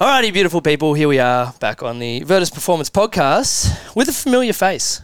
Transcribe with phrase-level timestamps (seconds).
[0.00, 4.52] Alrighty, beautiful people, here we are back on the Virtus Performance Podcast with a familiar
[4.52, 5.02] face,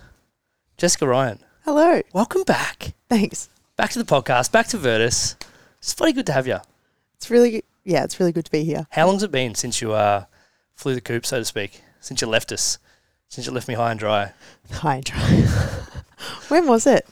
[0.79, 1.41] Jessica Ryan.
[1.65, 2.01] Hello.
[2.13, 2.93] Welcome back.
[3.09, 3.49] Thanks.
[3.77, 5.35] Back to the podcast, back to Virtus.
[5.79, 6.59] It's bloody good to have you.
[7.17, 7.63] It's really good.
[7.85, 8.87] Yeah, it's really good to be here.
[8.91, 10.25] How long's it been since you uh,
[10.77, 11.83] flew the coop, so to speak?
[12.01, 12.79] Since you left us?
[13.29, 14.33] Since you left me high and dry?
[14.71, 15.45] High and dry.
[16.49, 17.05] when was it?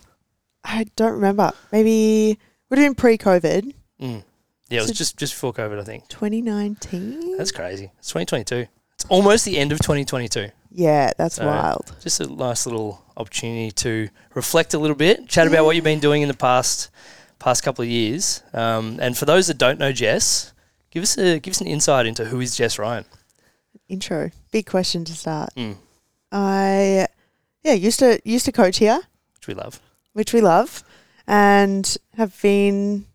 [0.64, 1.50] I don't remember.
[1.72, 2.38] Maybe
[2.70, 4.24] we're doing pre-COVID, Mm.
[4.72, 6.08] Yeah, it was So- just, just before COVID, I think.
[6.08, 7.36] 2019.
[7.36, 7.90] That's crazy.
[7.98, 8.66] It's 2022.
[8.94, 10.50] It's almost the end of 2022.
[10.70, 11.92] yeah, that's So- wild.
[12.02, 16.00] Just a nice little opportunity to reflect a little bit, chat about what you've been
[16.00, 16.88] doing in the past
[17.38, 18.40] past couple of years.
[18.54, 20.52] Um, and for those that don't know Jess,
[20.90, 23.04] give us a give us an insight into who is Jess Ryan.
[23.88, 24.30] Intro.
[24.52, 25.50] Big question to start.
[25.56, 25.76] Mm.
[26.30, 27.06] I
[27.64, 29.00] yeah used to used to coach here,
[29.34, 29.80] which we love.
[30.12, 30.84] which we love,
[31.26, 33.06] and have been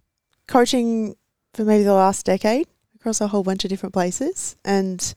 [0.47, 1.15] coaching
[1.57, 5.15] for maybe the last decade across a whole bunch of different places, and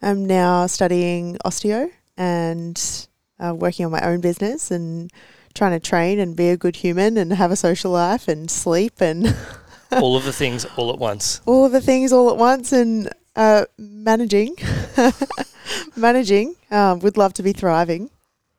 [0.00, 3.08] I'm now studying osteo and
[3.40, 5.10] uh, working on my own business and
[5.52, 9.00] trying to train and be a good human and have a social life and sleep
[9.00, 9.36] and
[9.92, 11.40] all of the things all at once.
[11.44, 14.54] all of the things all at once and uh, managing,
[15.96, 16.54] managing.
[16.70, 18.10] Um, would love to be thriving.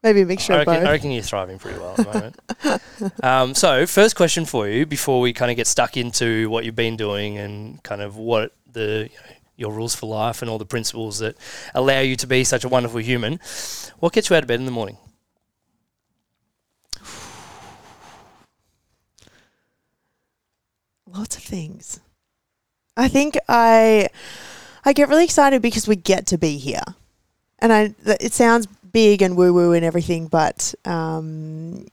[0.04, 0.90] Maybe a mixture I of reckon, both.
[0.90, 3.24] I reckon you're thriving pretty well at the moment.
[3.24, 6.76] um, so, first question for you before we kind of get stuck into what you've
[6.76, 10.58] been doing and kind of what the you know, your rules for life and all
[10.58, 11.38] the principles that
[11.76, 13.40] allow you to be such a wonderful human.
[14.00, 14.98] What gets you out of bed in the morning?
[21.06, 22.00] Lots of things.
[22.98, 24.10] I think I
[24.84, 26.82] I get really excited because we get to be here,
[27.60, 31.86] and I it sounds big and woo woo and everything, but um,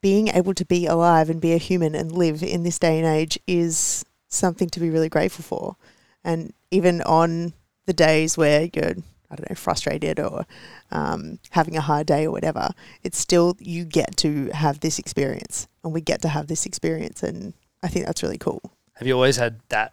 [0.00, 3.06] being able to be alive and be a human and live in this day and
[3.06, 5.76] age is something to be really grateful for.
[6.24, 7.52] And even on
[7.86, 8.94] the days where you're
[9.30, 10.46] I don't know frustrated or
[10.90, 12.70] um, having a hard day or whatever,
[13.02, 17.22] it's still you get to have this experience, and we get to have this experience,
[17.22, 17.52] and
[17.82, 18.62] I think that's really cool.
[18.94, 19.92] Have you always had that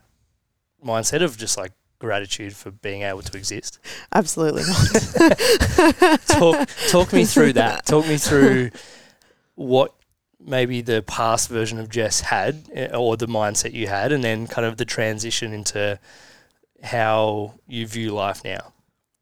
[0.84, 3.80] mindset of just like gratitude for being able to exist?
[4.14, 6.20] Absolutely not.
[6.28, 7.86] Talk talk me through that.
[7.86, 8.72] Talk me through
[9.56, 9.94] what
[10.40, 14.48] maybe the past version of Jess had eh, or the mindset you had and then
[14.48, 16.00] kind of the transition into
[16.84, 18.74] how you view life now.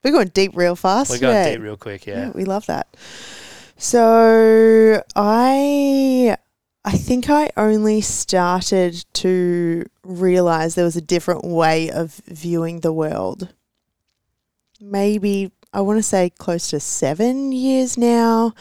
[0.03, 1.09] We're going deep real fast.
[1.09, 1.51] We're going yeah.
[1.53, 2.25] deep real quick, yeah.
[2.25, 2.87] Yeah, we love that.
[3.77, 6.37] So I
[6.85, 12.91] I think I only started to realize there was a different way of viewing the
[12.91, 13.53] world.
[14.81, 18.53] Maybe I want to say close to 7 years now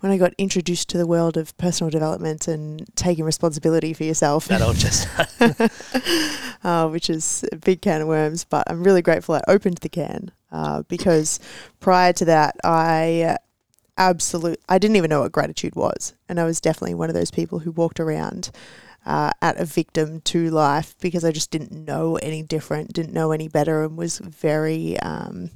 [0.00, 4.46] when I got introduced to the world of personal development and taking responsibility for yourself.
[4.46, 5.06] That old Jess.
[6.64, 8.44] uh, which is a big can of worms.
[8.44, 11.40] But I'm really grateful I opened the can uh, because
[11.80, 13.36] prior to that, I uh,
[13.96, 17.30] absolute I didn't even know what gratitude was, and I was definitely one of those
[17.30, 18.50] people who walked around.
[19.04, 23.30] Uh, at a victim to life because I just didn't know any different, didn't know
[23.30, 25.52] any better, and was very um,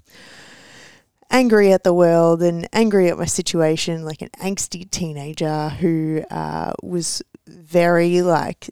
[1.33, 6.75] angry at the world and angry at my situation, like an angsty teenager who uh,
[6.81, 8.71] was very like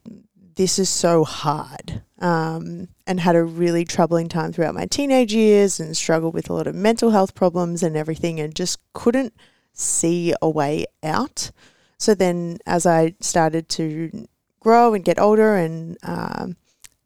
[0.58, 5.78] this is so hard um, and had a really troubling time throughout my teenage years
[5.78, 9.32] and struggled with a lot of mental health problems and everything and just couldn't
[9.78, 11.50] see a way out.
[11.96, 14.26] So then, as I started to
[14.60, 16.56] grow and get older and um,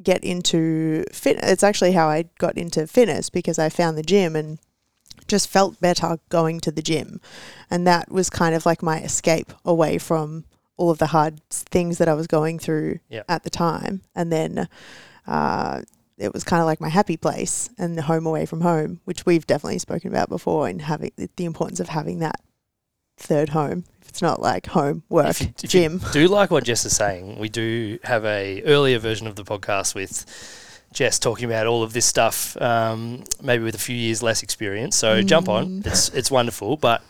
[0.02, 4.34] get into fit, it's actually how I got into fitness because I found the gym
[4.34, 4.58] and
[5.28, 7.20] just felt better going to the gym.
[7.70, 10.44] And that was kind of like my escape away from
[10.76, 13.26] all of the hard things that I was going through Yep.
[13.28, 14.02] at the time.
[14.14, 14.68] And then
[15.26, 15.82] uh,
[16.18, 19.24] it was kind of like my happy place and the home away from home, which
[19.24, 22.40] we've definitely spoken about before, and having the- the importance of having that
[23.22, 23.84] third home.
[24.02, 26.00] If it's not like home, work, If you- if you gym.
[26.12, 29.94] do like what Jess is saying, we do have a earlier version of the podcast
[29.94, 30.26] with
[30.92, 34.96] Jess talking about all of this stuff, um, maybe with a few years less experience.
[34.96, 35.82] So jump on.
[35.82, 35.86] Mm.
[35.86, 37.02] It's it's wonderful, but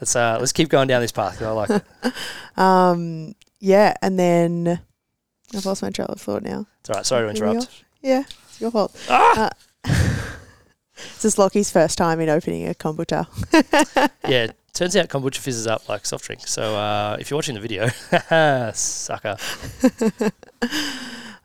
[0.00, 1.82] let's uh, let's keep going down this path I like it.
[2.56, 4.80] Um, yeah, and then
[5.54, 6.66] I've lost my trail of thought now.
[6.80, 7.06] It's all right.
[7.06, 7.84] Sorry to interrupt.
[8.02, 8.94] Yeah, it's your fault.
[9.08, 9.50] Ah!
[11.14, 13.26] This is Lockie's first time in opening a kombucha.
[14.28, 16.46] yeah, turns out kombucha fizzes up like soft drink.
[16.46, 17.88] So uh, if you're watching the video,
[18.74, 19.36] sucker.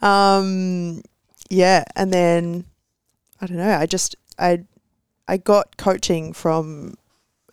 [0.02, 1.02] Um,
[1.50, 2.66] yeah, and then
[3.42, 3.76] I don't know.
[3.76, 4.64] I just I
[5.28, 6.96] I got coaching from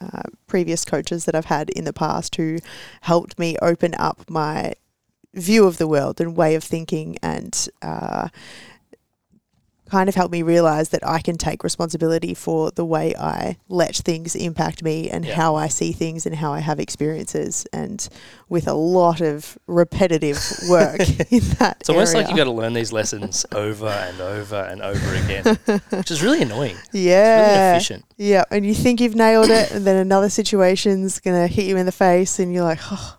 [0.00, 2.58] uh, previous coaches that I've had in the past who
[3.02, 4.75] helped me open up my
[5.34, 8.28] view of the world and way of thinking and uh,
[9.92, 13.94] kind of helped me realize that I can take responsibility for the way I let
[13.96, 15.34] things impact me and Yeah.
[15.34, 17.66] how I see things and how I have experiences.
[17.74, 17.98] And
[18.48, 21.00] with a lot of repetitive work
[21.30, 22.30] in that It's almost like area.
[22.32, 25.44] you got to learn these lessons over and over and over again,
[25.90, 26.76] which is really annoying.
[26.86, 28.04] It's really yeah, inefficient.
[28.16, 31.86] yeah, and you think you've nailed it, and then another situation's gonna hit you in
[31.86, 33.18] the face, and you're like, oh.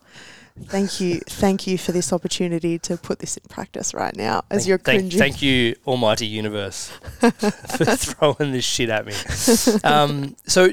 [0.65, 4.43] Thank you, thank you for this opportunity to put this in practice right now.
[4.51, 6.89] As Thank- you're thank, thank you, Almighty Universe,
[7.19, 9.13] for throwing this shit at me.
[9.83, 10.69] Um, so,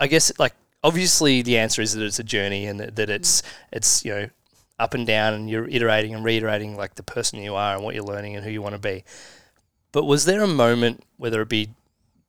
[0.00, 3.42] I guess like obviously the answer is that it's a journey and that, that it's
[3.70, 4.30] it's you know
[4.78, 7.94] up and down and you're iterating and reiterating like the person you are and what
[7.94, 9.04] you're learning and who you want to be.
[9.92, 11.68] But was there a moment, whether it be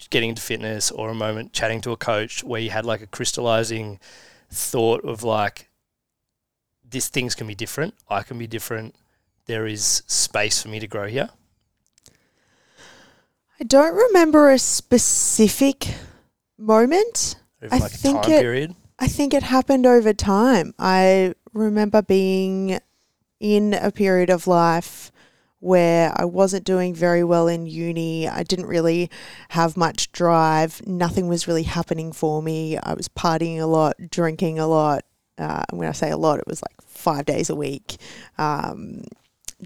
[0.09, 3.07] getting into fitness or a moment chatting to a coach, where you had like a
[3.07, 3.99] crystallizing
[4.49, 5.69] thought of like,
[6.91, 8.95] this things can be different, I can be different,
[9.47, 11.29] there is space for me to grow here?
[13.59, 15.87] I don't remember a specific
[16.57, 17.35] moment.
[17.61, 18.75] over I like a think time it- period.
[18.99, 20.75] I think it happened over time.
[20.77, 22.79] I remember being
[23.39, 25.11] in a period of life
[25.59, 28.27] where I wasn't doing very well in uni.
[28.27, 29.09] I didn't really
[29.49, 30.85] have much drive.
[30.85, 32.77] Nothing was really happening for me.
[32.77, 35.03] I was partying a lot, drinking a lot.
[35.37, 37.97] Uh, when I say a lot, it was like five days a week.
[38.37, 39.03] Um,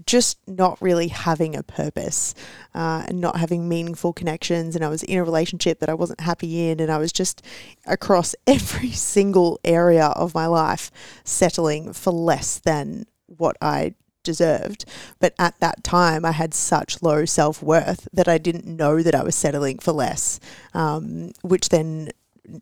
[0.04, 2.34] just not really having a purpose
[2.74, 4.76] uh, and not having meaningful connections.
[4.76, 6.80] And I was in a relationship that I wasn't happy in.
[6.80, 7.42] And I was just
[7.86, 10.90] across every single area of my life
[11.24, 14.84] settling for less than what I deserved.
[15.18, 19.14] But at that time, I had such low self worth that I didn't know that
[19.14, 20.40] I was settling for less,
[20.74, 22.10] um, which then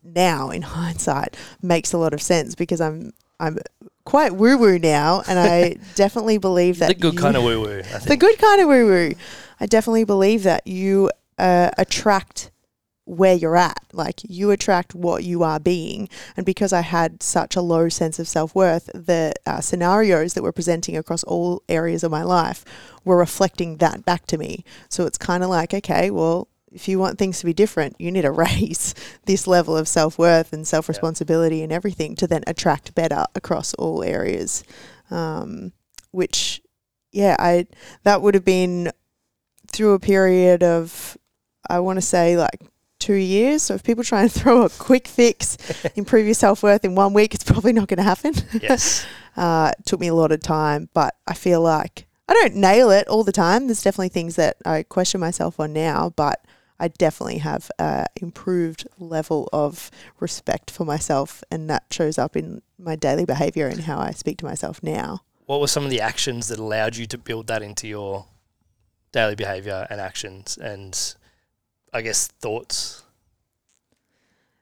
[0.03, 3.57] now in hindsight makes a lot of sense because I'm I'm
[4.05, 7.61] quite woo woo now, and I definitely believe that The good you- kind of woo
[7.61, 9.11] woo, I the good kind of woo woo.
[9.59, 12.51] I definitely believe that you uh, attract
[13.05, 13.77] where you're at.
[13.93, 16.09] Like you attract what you are being.
[16.35, 20.43] And because I had such a low sense of self worth, the uh, scenarios that
[20.43, 22.65] were presenting across all areas of my life
[23.03, 24.63] were reflecting that back to me.
[24.89, 28.11] So it's kind of like, okay, well, if you want things to be different, you
[28.11, 28.93] need to raise
[29.25, 33.73] this level of self worth and self responsibility and everything to then attract better across
[33.75, 34.63] all areas.
[35.09, 35.71] Um,
[36.11, 36.61] which,
[37.11, 37.67] yeah, I
[38.03, 38.91] that would have been
[39.67, 41.17] through a period of,
[41.69, 42.59] I want to say like
[42.99, 43.63] two years.
[43.63, 45.57] So if people try and throw a quick fix,
[45.95, 48.33] improve your self worth in one week, it's probably not going to happen.
[48.61, 49.05] yes.
[49.37, 52.89] Uh, it took me a lot of time, but I feel like I don't nail
[52.91, 53.67] it all the time.
[53.67, 56.41] There's definitely things that I question myself on now, but
[56.79, 59.89] I definitely have a improved level of
[60.19, 64.37] respect for myself, and that shows up in my daily behavior and how I speak
[64.39, 65.21] to myself now.
[65.45, 68.25] What were some of the actions that allowed you to build that into your
[69.11, 71.15] daily behavior and actions and
[71.93, 73.03] I guess thoughts?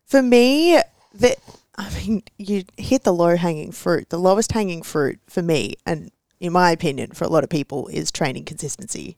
[0.06, 0.80] For me,
[1.13, 1.36] the
[1.75, 4.09] I mean, you hit the low hanging fruit.
[4.09, 7.88] The lowest hanging fruit for me, and in my opinion, for a lot of people,
[7.88, 9.18] is training consistency,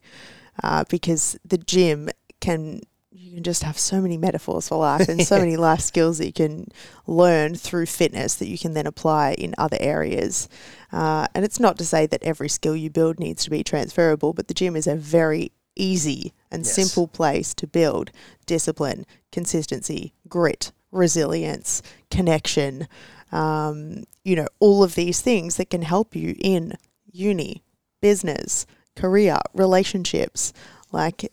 [0.64, 2.10] uh, because the gym
[2.46, 2.82] can
[3.18, 6.26] you can just have so many metaphors for life and so many life skills that
[6.28, 6.68] you can
[7.08, 10.50] learn through fitness that you can then apply in other areas.
[10.92, 14.34] Uh, and it's not to say that every skill you build needs to be transferable,
[14.34, 16.76] but the gym is a very easy and Yes.
[16.76, 18.12] simple place to build
[18.46, 21.82] discipline, consistency, grit, resilience,
[22.12, 22.86] connection,
[23.32, 26.74] um, you know, all of these things that can help you in
[27.12, 27.64] uni,
[28.02, 28.66] business,
[28.96, 30.52] career, relationships.
[30.92, 31.32] Like,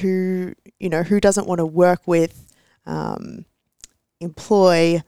[0.00, 2.54] who, you know, who doesn't want to work with,
[2.86, 3.44] um,
[4.20, 5.02] employ,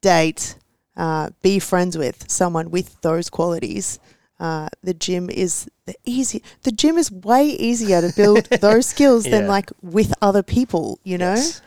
[0.00, 0.56] date,
[0.96, 3.98] uh, be friends with someone with those qualities?
[4.38, 6.42] Uh, the gym is the easy.
[6.62, 10.98] The gym is way easier to build those skills than like with other people.
[11.04, 11.62] You know, Yes.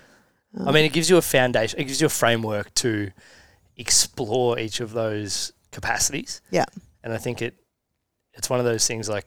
[0.65, 3.11] I mean, it gives you a foundation, it gives you a framework to
[3.75, 6.41] explore each of those capacities.
[6.51, 6.65] Yeah.
[7.03, 7.55] And I think it
[8.33, 9.25] it's one of those things like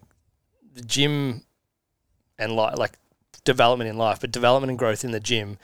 [0.74, 1.42] the gym
[2.40, 2.98] and li- like
[3.44, 5.58] development in life, but development and growth in the gym,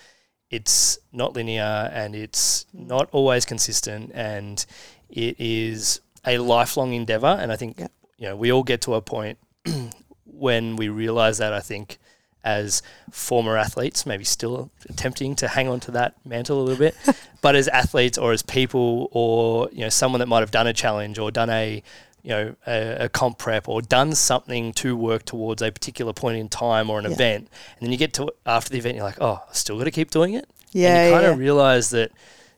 [0.50, 4.64] it's not linear and it's not always consistent and
[5.10, 7.36] it is a lifelong endeavor.
[7.40, 7.88] And I think, Yeah.
[8.18, 9.38] you know, we all get to a point
[10.24, 11.98] when we realize that, I think,
[12.44, 12.80] as
[13.10, 16.94] former athletes, maybe still attempting to hang on to that mantle a little bit,
[17.42, 20.72] but as athletes or as people or, you know, someone that might have done a
[20.72, 21.82] challenge or done a,
[22.26, 26.36] you know, a, a comp prep or done something to work towards a particular point
[26.38, 27.12] in time or an Yeah.
[27.12, 27.48] event.
[27.78, 29.92] And then you get to after the event, you're like, oh, I still got to
[29.92, 30.46] keep doing it.
[30.72, 31.30] yeah, and you kind yeah.
[31.30, 32.10] of realize that,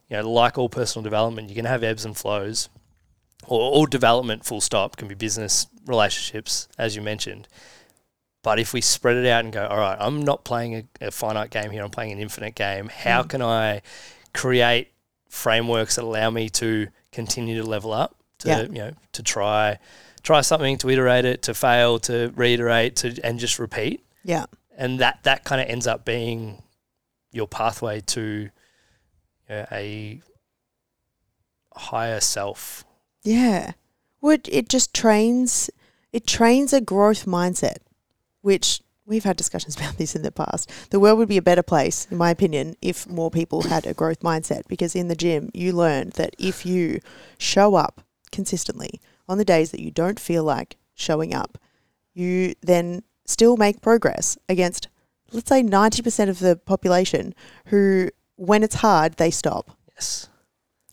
[0.08, 2.70] you know, like all personal development, you can have ebbs and flows,
[3.46, 7.46] or all development, full stop, can be business, relationships, as you mentioned.
[8.42, 11.10] But if we spread it out and go, all right, I'm not playing a, a
[11.10, 12.88] finite game here, I'm playing an infinite game.
[12.88, 13.28] How Mm.
[13.28, 13.82] can I
[14.32, 14.92] create
[15.28, 18.62] frameworks that allow me to continue to level up, to Yeah.
[18.62, 19.78] you know, to try
[20.22, 24.04] try something, to iterate it, to fail, to reiterate, to and just repeat.
[24.24, 24.46] Yeah.
[24.76, 26.62] And that that kind of ends up being
[27.32, 28.50] your pathway to you
[29.48, 30.20] know, a
[31.74, 32.84] higher self.
[33.22, 33.72] Yeah.
[34.20, 35.70] Would it just trains
[36.12, 37.78] it trains a growth mindset,
[38.40, 40.70] which we've had discussions about this in the past.
[40.90, 43.94] The world would be a better place, in my opinion, if more people had a
[43.94, 44.62] growth mindset.
[44.68, 47.00] Because in the gym, you learn that if you
[47.38, 51.58] show up consistently on the days that you don't feel like showing up,
[52.14, 54.88] you then still make progress against,
[55.32, 57.34] let's say, 90% of the population
[57.66, 59.76] who, when it's hard, they stop.
[59.94, 60.28] Yes.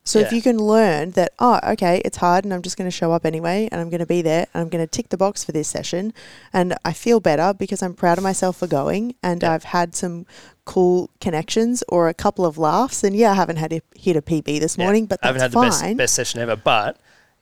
[0.08, 2.96] So if you can learn that, oh, okay, it's hard and I'm just going to
[2.96, 5.18] show up anyway and I'm going to be there and I'm going to tick the
[5.18, 6.14] box for this session
[6.54, 9.54] and I feel better because I'm proud of myself for going and Yeah.
[9.54, 10.28] I've had some
[10.64, 14.22] cool connections or a couple of laughs and yeah, I haven't had a, hit a
[14.22, 14.84] PB this Yeah.
[14.86, 17.00] morning, but I haven't had the best, best session ever, but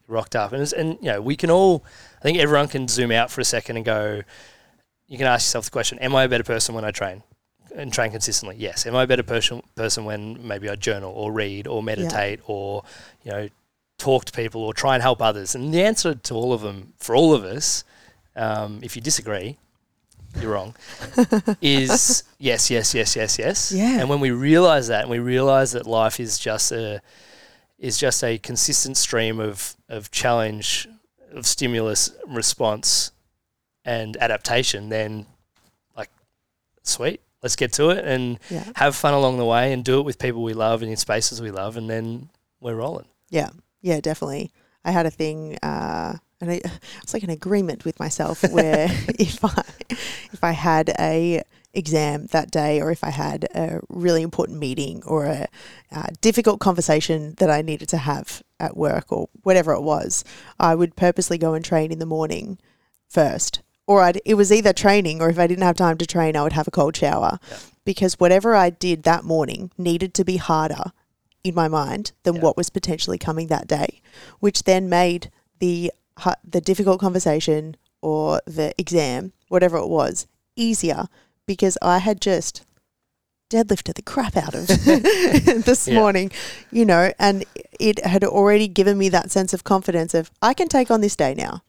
[0.07, 0.53] rocked up.
[0.53, 1.83] And, and, you know, we can all,
[2.19, 4.21] I think everyone can zoom out for a second and go,
[5.07, 7.23] you can ask yourself the question, am I a better person when I train?
[7.75, 8.85] And train consistently, yes.
[8.85, 12.83] Am I a better person person when maybe I journal or read or meditate or
[13.23, 13.49] you know
[13.97, 15.55] talk to people or try and help others?
[15.55, 17.83] And the answer to all of them, for all of us,
[18.35, 19.57] um, if you disagree,
[20.39, 20.75] you're wrong,
[21.61, 23.71] is yes, yes, yes, yes, yes.
[23.71, 23.99] Yeah.
[23.99, 27.01] And when we realize that, and we realize that life is just a
[27.83, 30.87] is just a consistent stream of of challenge,
[31.33, 33.11] of stimulus, response,
[33.83, 35.25] and adaptation, then
[35.97, 36.09] like,
[36.83, 38.63] sweet, let's get to it and Yeah.
[38.75, 41.41] have fun along the way and do it with people we love and in spaces
[41.41, 42.29] we love, and then
[42.61, 43.05] we're rolling.
[43.29, 43.49] Yeah,
[43.81, 44.51] yeah, definitely.
[44.85, 46.49] I had a thing, uh, and
[47.03, 48.87] it's like an agreement with myself where
[49.19, 49.63] if I
[50.31, 51.43] if I had a
[51.73, 55.47] exam that day, or if I had a really important meeting or a
[55.91, 60.23] uh, difficult conversation that I needed to have at work or whatever it was,
[60.59, 62.59] I would purposely go and train in the morning
[63.09, 63.61] first.
[63.85, 66.43] Or I'd, it was either training, or if I didn't have time to train, I
[66.43, 67.39] would have a cold shower.
[67.49, 67.57] Yeah.
[67.85, 70.91] Because whatever I did that morning needed to be harder
[71.43, 72.41] in my mind than Yeah.
[72.41, 74.01] what was potentially coming that day,
[74.39, 75.91] which then made the
[76.47, 81.07] the difficult conversation or the exam, whatever it was, easier
[81.45, 82.63] because I had just
[83.49, 84.67] deadlifted the crap out of
[85.65, 85.95] this Yeah.
[85.99, 86.31] morning,
[86.71, 87.45] you know, and
[87.79, 91.15] it had already given me that sense of confidence of I can take on this
[91.15, 91.61] day now.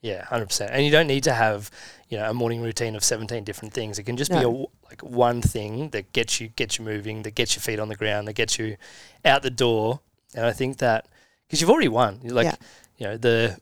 [0.00, 0.70] Yeah, hundred percent.
[0.72, 1.70] And you don't need to have
[2.08, 3.98] you know a morning routine of seventeen different things.
[3.98, 7.34] It can just be a, like one thing that gets you gets you moving, that
[7.34, 8.76] gets your feet on the ground, that gets you
[9.24, 10.00] out the door.
[10.36, 11.06] And I think that
[11.46, 12.54] because you've already won, like Yeah.
[12.96, 13.58] you know the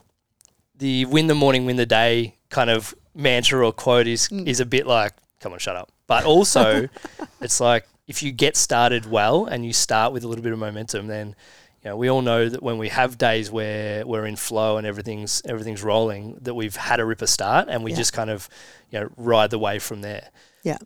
[0.76, 4.46] the win the morning, win the day kind of mantra or quote is Mm.
[4.46, 5.14] is a bit like
[5.46, 5.92] come on, shut up.
[6.08, 6.88] But also,
[7.40, 10.58] it's like if you get started well and you start with a little bit of
[10.58, 11.36] momentum, then
[11.84, 14.86] you know we all know that when we have days where we're in flow and
[14.86, 17.96] everything's everything's rolling, that we've had a ripper start and we Yeah.
[17.98, 18.48] just kind of
[18.90, 20.30] you know ride the wave from there.
[20.64, 20.78] Yeah.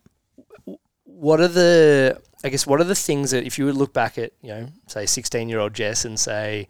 [1.05, 4.17] What are the I guess what are the things that if you would look back
[4.17, 6.67] at you know say sixteen year old Jess and say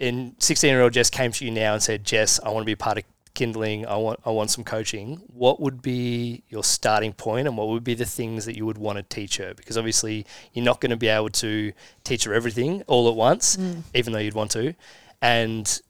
[0.00, 2.66] in 16 year old Jess came to you now and said, Jess, I want to
[2.66, 3.04] be part of
[3.38, 3.86] kindling.
[3.86, 5.22] I want, I want some coaching.
[5.32, 8.78] What would be your starting point and what would be the things that you would
[8.78, 9.54] want to teach her?
[9.54, 13.56] Because obviously you're not going to be able to teach her everything all at once,
[13.56, 13.82] Mm.
[13.94, 14.74] even though you'd want to.
[15.22, 15.80] And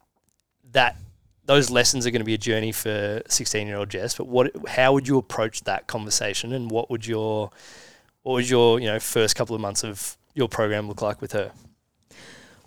[0.73, 0.97] that,
[1.47, 4.53] those lessons are going to be a journey for 16 year old Jess, but what,
[4.69, 7.51] how would you approach that conversation and what would your,
[8.23, 11.33] what would your, you know, first couple of months of your program look like with
[11.33, 11.53] her?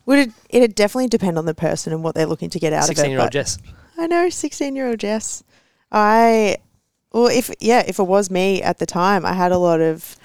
[0.07, 0.31] Would it?
[0.49, 2.97] It'd definitely depend on the person and what they're looking to get out of it.
[2.97, 3.59] 16 year old Jess.
[3.97, 5.43] I know, sixteen-year-old Jess.
[5.91, 6.57] I,
[7.11, 10.15] well, if yeah, if it was me at the time, I had a lot of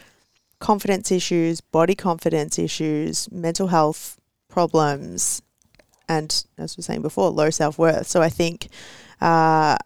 [0.58, 4.18] confidence issues, body confidence issues, mental health
[4.48, 5.42] problems,
[6.08, 8.06] and as we were saying before, low self worth.
[8.06, 8.68] So I think
[9.20, 9.76] uh,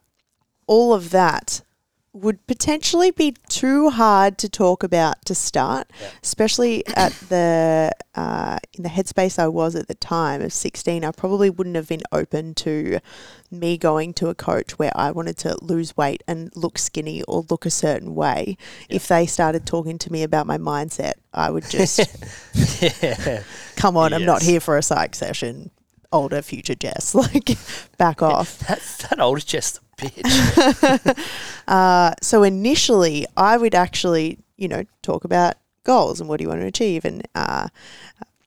[0.66, 1.62] all of that
[2.12, 6.08] would potentially be too hard to talk about to start, Yeah.
[6.22, 11.04] especially at the uh, in the headspace I was at the time of sixteen.
[11.04, 12.98] I probably wouldn't have been open to
[13.50, 17.44] me going to a coach where I wanted to lose weight and look skinny or
[17.48, 18.56] look a certain way.
[18.88, 18.96] Yeah.
[18.96, 21.98] If they started talking to me about my mindset, I would just
[23.02, 23.42] yeah.
[23.76, 24.12] come on.
[24.12, 25.70] I'm not here for a psych session.
[26.12, 27.56] Older future Jess, like
[27.96, 28.58] back off.
[28.66, 31.16] That, that old Jess bitch.
[31.68, 35.54] Uh, so initially, I would actually, you know, talk about
[35.84, 37.68] goals and what do you want to achieve and uh,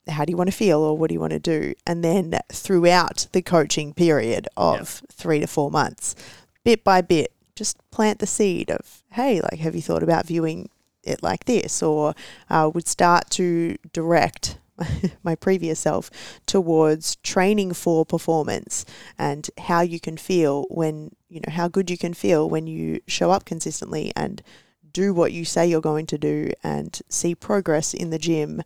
[0.08, 1.72] how do you want to feel or what do you want to do.
[1.86, 6.14] And then throughout the coaching period of three to four months,
[6.64, 10.68] bit by bit, just plant the seed of, hey, like, have you thought about viewing
[11.02, 11.82] it like this?
[11.82, 12.14] Or
[12.50, 14.58] uh, would start to direct
[15.22, 16.10] my previous self
[16.46, 18.84] towards training for performance
[19.18, 23.00] and how you can feel when, you know, how good you can feel when you
[23.06, 24.42] show up consistently and
[24.92, 28.62] do what you say you're going to do and see progress in the gym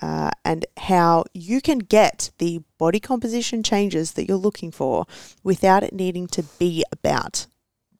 [0.00, 5.06] uh, and how you can get the body composition changes that you're looking for
[5.42, 7.46] without it needing to be about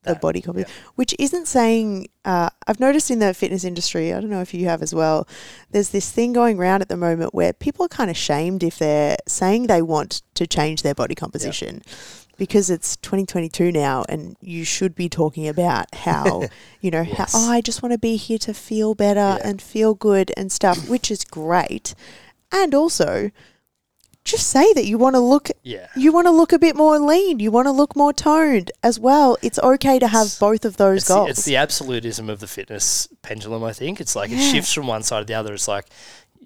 [0.08, 4.20] the That, body composition, which isn't saying, uh, I've noticed in the fitness industry, I
[4.20, 5.28] don't know if you have as well,
[5.70, 8.78] there's this thing going around at the moment where people are kind of shamed if
[8.78, 11.82] they're saying they want to change their body composition.
[12.36, 16.44] Because it's 2022 now, and you should be talking about how,
[16.80, 17.32] you know, Yes.
[17.32, 19.48] how, oh, I just want to be here to feel better Yeah.
[19.48, 21.96] and feel good and stuff, which is great.
[22.52, 23.30] And also,
[24.28, 25.88] just say that you want to look Yeah.
[25.96, 27.40] you want to look a bit more lean.
[27.40, 29.36] You want to look more toned as well.
[29.42, 31.30] It's okay to have It's- both of those It's the, goals.
[31.30, 33.64] it's the absolutism of the fitness pendulum.
[33.64, 35.54] I think it's like it shifts from one side to the other.
[35.54, 35.86] It's like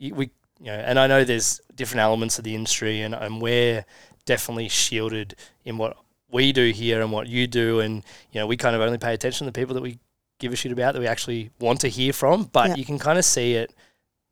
[0.00, 3.84] we, you know, and I know there's different elements of the industry, and, and we're
[4.26, 5.34] definitely shielded
[5.64, 5.96] in what
[6.30, 9.12] we do here and what you do, and you know, we kind of only pay
[9.14, 9.98] attention to the people that we
[10.38, 12.44] give a shit about that we actually want to hear from.
[12.44, 12.74] But Yeah.
[12.76, 13.72] you can kind of see it.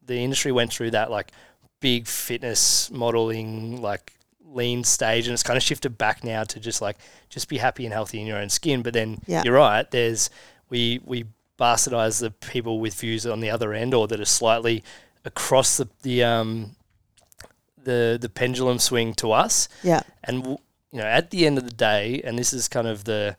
[0.04, 1.30] The industry went through that like
[1.80, 4.12] big fitness modeling, like
[4.44, 6.96] lean stage, and it's kind of shifted back now to just like
[7.28, 8.82] just be happy and healthy in your own skin.
[8.82, 9.42] But then Yeah.
[9.44, 9.90] you're right.
[9.90, 10.30] There's
[10.68, 11.24] we we
[11.58, 14.82] bastardize the people with views on the other end, or that are slightly
[15.24, 16.76] across the the um
[17.82, 19.68] the the pendulum swing to us.
[19.82, 20.58] yeah, And w-
[20.92, 23.36] you know, at the end of the day, and this is kind of the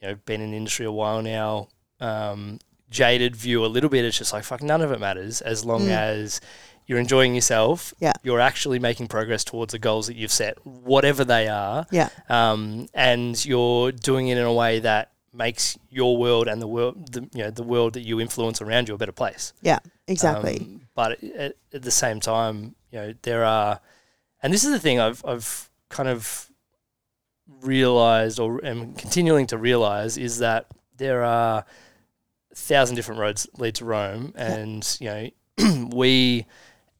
[0.00, 1.68] you know been in the industry a while now.
[2.00, 2.58] Um,
[2.90, 4.04] jaded view a little bit.
[4.04, 4.62] It's just like fuck.
[4.62, 5.90] None of it matters as long Mm.
[5.90, 6.40] as
[6.88, 7.94] you're enjoying yourself.
[8.00, 8.14] Yeah.
[8.24, 12.88] You're actually making progress towards the goals that you've set, whatever they are yeah, um,
[12.94, 17.20] and you're doing it in a way that makes your world and the world, the,
[17.34, 19.52] you know, the world that you influence around you a better place.
[19.62, 19.78] yeah,
[20.08, 20.58] exactly.
[20.60, 23.80] Um, but at, at the same time, you know, there are,
[24.42, 26.50] and this is the thing I've I've kind of
[27.60, 31.64] realized or am continuing to realize is that there are
[32.50, 35.06] a thousand different roads lead to Rome, and you
[35.58, 36.46] know, we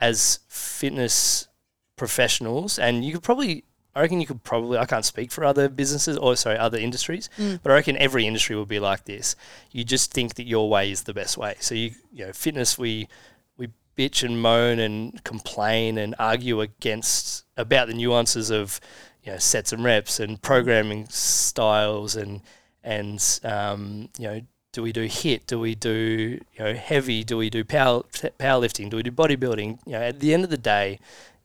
[0.01, 1.49] as fitness
[1.97, 3.65] professionals, and you could probably.
[3.95, 4.79] I reckon you could probably.
[4.79, 7.59] I can't speak for other businesses or sorry, other industries, Mm.
[7.63, 9.35] but I reckon every industry will be like this.
[9.73, 11.57] You just think that your way is the best way.
[11.61, 13.09] So you, you know, fitness we
[13.57, 18.79] we bitch and moan and complain and argue against about the nuances of
[19.25, 22.41] you know sets and reps and programming styles and
[22.85, 24.41] and um, you know
[24.73, 28.03] do we do HIIT do we do you know heavy do we do power
[28.39, 30.99] powerlifting do we do bodybuilding you know at the end of the day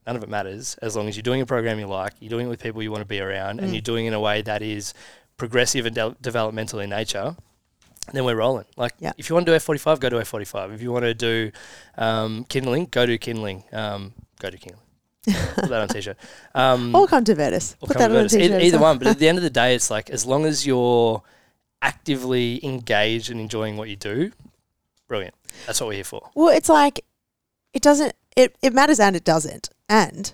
[0.05, 2.47] none of it matters as long as you're doing a program you like you're doing
[2.47, 3.73] it with people you want to be around and Mm.
[3.73, 4.93] you're doing it in a way that is
[5.37, 7.35] progressive and de- developmental in nature
[8.11, 8.65] then we're rolling.
[8.75, 9.13] Like, Yeah.
[9.17, 10.73] if you want to do F45, go to F45.
[10.73, 11.53] If you want to do
[11.97, 13.63] um, kindling, go to kindling.
[13.71, 14.83] Um, go to kindling.
[15.55, 16.17] Put that on t-shirt.
[16.53, 18.61] Um, or come to or Put come that to on t-shirt.
[18.61, 18.97] Either one.
[18.97, 21.23] But at the end of the day, it's like as long as you're
[21.83, 24.31] actively engaged and enjoying what you do,
[25.07, 25.35] brilliant.
[25.67, 26.31] That's what we're here for.
[26.33, 27.05] Well, it's like
[27.73, 28.15] it doesn't.
[28.35, 29.69] It it matters and it doesn't.
[29.87, 30.33] And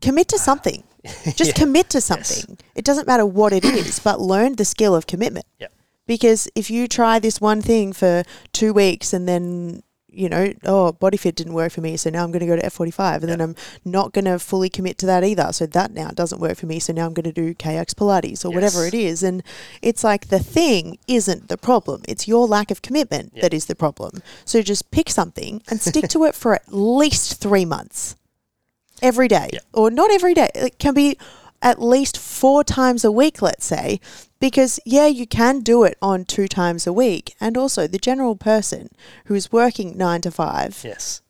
[0.00, 0.44] commit to ah.
[0.44, 0.84] something.
[1.34, 1.52] Just Yeah.
[1.64, 2.58] commit to something.
[2.76, 5.46] It doesn't matter what it is, but learn the skill of commitment.
[5.58, 5.68] Yeah.
[6.06, 10.92] Because if you try this one thing for two weeks and then you know, oh,
[10.92, 13.28] body fit didn't work for me, so now I'm going to go to F45, and
[13.28, 15.52] then I'm not going to fully commit to that either.
[15.52, 18.44] So that now doesn't work for me, so now I'm going to do KX Pilates
[18.44, 19.22] or whatever it is.
[19.22, 19.42] And
[19.80, 23.42] it's like the thing isn't the problem; it's your lack of commitment Yeah.
[23.42, 24.22] that is the problem.
[24.44, 28.16] So just pick something and stick to it for at least three months,
[29.00, 29.60] every day, Yeah.
[29.72, 30.50] or not every day.
[30.54, 31.16] It can be
[31.62, 34.00] at least four times a week, let's say,
[34.40, 37.34] because yeah, you can do it on two times a week.
[37.40, 38.88] And also, the general person
[39.26, 41.22] who is working nine to five, Yes.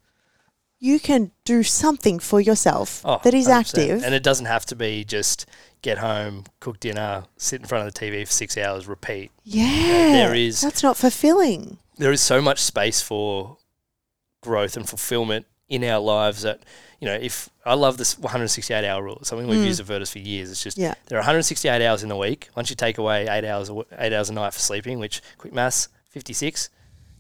[0.81, 3.51] you can do something for yourself Oh, that is 100%.
[3.61, 4.03] active.
[4.05, 5.47] And it doesn't have to be just
[5.83, 9.31] get home, cook dinner, sit in front of the TV for six hours, repeat.
[9.45, 11.79] yeah, there is- That's not fulfilling.
[11.99, 13.59] there is so much space for
[14.41, 16.61] growth and fulfillment in our lives that
[17.01, 19.17] you know if I love this 168 hour rule.
[19.21, 19.67] It's something we've Mm.
[19.67, 20.51] used at Virtus for years.
[20.51, 20.95] It's just Yeah.
[21.07, 22.49] there are 168 hours in the week.
[22.57, 25.89] Once you take away eight hours eight hours a night for sleeping, which quick maths
[26.11, 26.69] 56,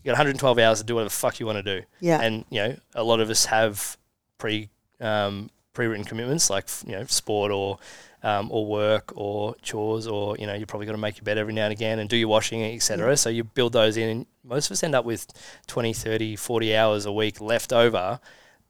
[0.03, 1.87] you got 112 hours to do whatever the fuck you want to do.
[2.01, 2.21] Yeah.
[2.21, 3.97] And you know a lot of us have
[4.38, 4.69] pre
[5.01, 7.79] um, pre-written commitments like you know sport or
[8.25, 11.38] um, or work or chores or you know you probably got to make your bed
[11.38, 13.17] every now and again and do your washing etc.
[13.17, 14.09] So you build those in.
[14.09, 15.27] And most of us end up with
[15.69, 18.21] 20, 30, 40 hours a week left over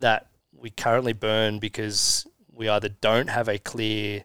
[0.02, 4.24] that we currently burn because we either don't have a clear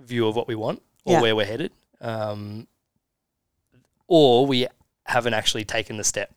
[0.00, 1.20] view of what we want or Yeah.
[1.22, 1.72] where we're headed.
[2.00, 2.66] Um,
[4.06, 4.66] or we
[5.04, 6.34] haven't actually taken the step.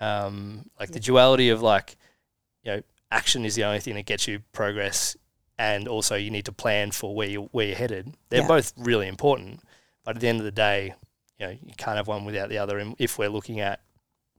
[0.00, 1.96] Um, like the duality of like,
[2.62, 5.16] you know, action is the only thing that gets you progress,
[5.58, 8.14] and also you need to plan for where you where you're headed.
[8.28, 8.48] They're Yeah.
[8.48, 9.60] both really important,
[10.04, 10.94] but at the end of the day,
[11.38, 12.78] you know, you can't have one without the other.
[12.78, 13.80] And if we're looking at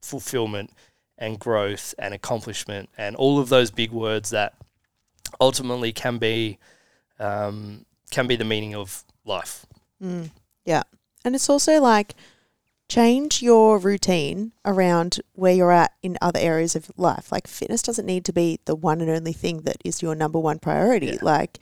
[0.02, 0.72] fulfillment
[1.18, 4.54] and growth and accomplishment and all of those big words that
[5.42, 6.58] ultimately can be
[7.20, 9.66] um, can be the meaning of life.
[10.02, 10.32] Mm,
[10.66, 10.84] yeah.
[11.26, 12.16] And it's also like
[12.90, 17.32] change your routine around where you're at in other areas of life.
[17.32, 20.40] Like fitness doesn't need to be the one and only thing that is your number
[20.40, 21.08] one priority.
[21.08, 21.18] Yeah.
[21.22, 21.60] Like,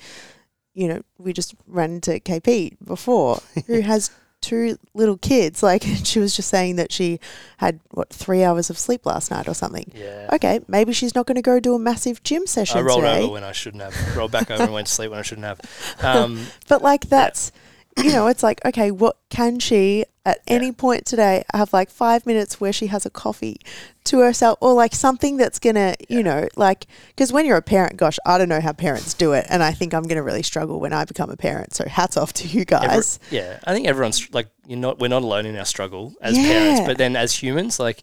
[0.73, 5.63] you know, we just ran into KP before who has two little kids.
[5.63, 7.19] Like she was just saying that she
[7.57, 9.91] had what three hours of sleep last night or something.
[9.95, 10.29] Yeah.
[10.33, 13.23] Okay, maybe she's not going to go do a massive gym session I rolled today.
[13.23, 14.15] over when I shouldn't have.
[14.15, 15.59] Rolled back over and went to sleep when I shouldn't have.
[16.03, 17.51] Um, But like that's,
[17.97, 20.53] you know, it's like okay, what can she at Yeah.
[20.55, 23.59] any point today I have like five minutes where she has a coffee
[24.05, 27.97] to herself or like something that's gonna, you know, like because when you're a parent,
[27.97, 30.79] gosh, I don't know how parents do it, and I think I'm gonna really struggle
[30.79, 31.73] when I become a parent.
[31.73, 33.19] So hats off to you every- guys.
[33.31, 34.99] yeah, I think everyone's like you're not.
[34.99, 36.43] We're not alone in our struggle as Yeah.
[36.43, 38.01] parents, but then as humans, like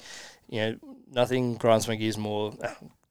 [0.49, 0.77] you know,
[1.13, 2.53] nothing grinds my gears more.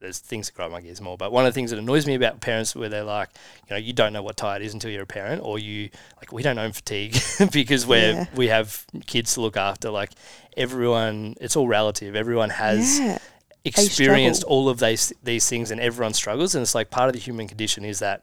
[0.02, 2.14] There's things that grind my gears more, but one of the things that annoys me
[2.14, 3.28] about parents where they're like,
[3.68, 6.32] you know, you don't know what tired is until you're a parent, or you like
[6.32, 7.16] we don't own fatigue
[7.52, 8.26] because we're Yeah.
[8.34, 9.90] we have kids to look after.
[9.90, 10.10] Like
[10.56, 12.14] everyone, it's all relative.
[12.16, 13.18] Everyone has yeah,
[13.64, 17.20] experienced all of these these things and everyone struggles and it's like part of the
[17.20, 18.22] human condition is that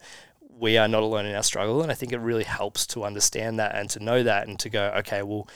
[0.57, 3.59] we are not alone in our struggle and I think it really helps to understand
[3.59, 5.47] that and to know that and to go okay well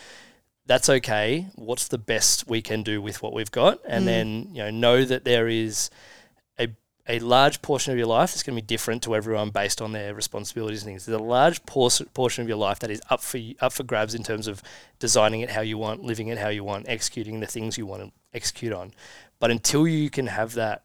[0.66, 4.06] that's okay what's the best we can do with what we've got and Mm.
[4.06, 5.90] then you know know that there is
[7.08, 9.92] a large portion of your life is going to be different to everyone based on
[9.92, 11.06] their responsibilities and things.
[11.06, 14.16] There's a large portion of your life that is up for y- up for grabs
[14.16, 14.62] in terms of
[15.00, 18.04] designing it how you want, living it how you want, executing the things you want
[18.04, 18.94] to execute on.
[19.40, 20.84] But until you can have that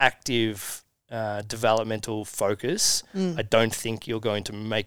[0.00, 3.38] active uh, developmental focus, Mm.
[3.38, 4.86] I don't think you're going to make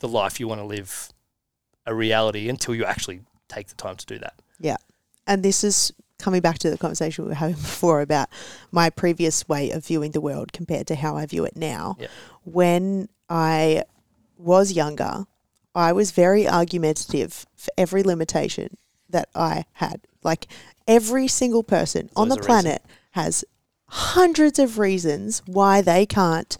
[0.00, 1.10] the life you want to live
[1.86, 4.34] a reality until you actually take the time to do that.
[4.60, 4.76] Yeah.
[5.26, 8.28] And this is coming back to the conversation we were having before about
[8.70, 11.96] my previous way of viewing the world compared to how I view it now.
[12.44, 13.84] When I
[14.36, 15.26] was younger,
[15.74, 18.76] I was very argumentative for every limitation
[19.08, 20.00] that I had.
[20.22, 20.48] Like
[20.86, 22.46] every single person on the a reason.
[22.46, 23.44] planet has
[23.88, 26.56] hundreds of reasons why they can't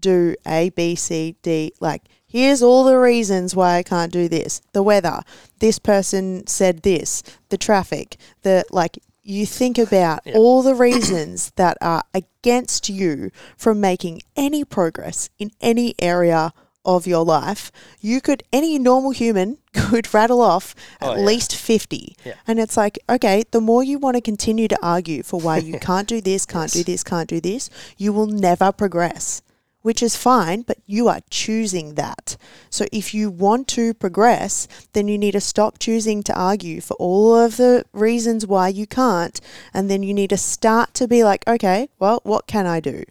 [0.00, 1.72] do A, B, C, D.
[1.80, 4.60] Like, here's all the reasons why I can't do this.
[4.72, 5.20] The weather.
[5.60, 7.22] This person said this.
[7.50, 8.16] The traffic.
[8.42, 8.98] The like.
[9.24, 10.34] You think about Yeah.
[10.36, 16.52] all the reasons that are against you from making any progress in any area
[16.84, 17.70] of your life.
[18.00, 21.24] You could, any normal human could rattle off Oh, at yeah.
[21.24, 22.16] least 50.
[22.24, 22.32] Yeah.
[22.48, 25.78] And it's like, okay, the more you want to continue to argue for why you
[25.88, 29.40] can't do this, can't do this, can't do this, you will never progress,
[29.82, 32.36] which is fine, but you are choosing that.
[32.70, 36.94] So if you want to progress, then you need to stop choosing to argue for
[36.94, 39.40] all of the reasons why you can't.
[39.74, 43.04] And then you need to start to be like, okay, well, what can I do?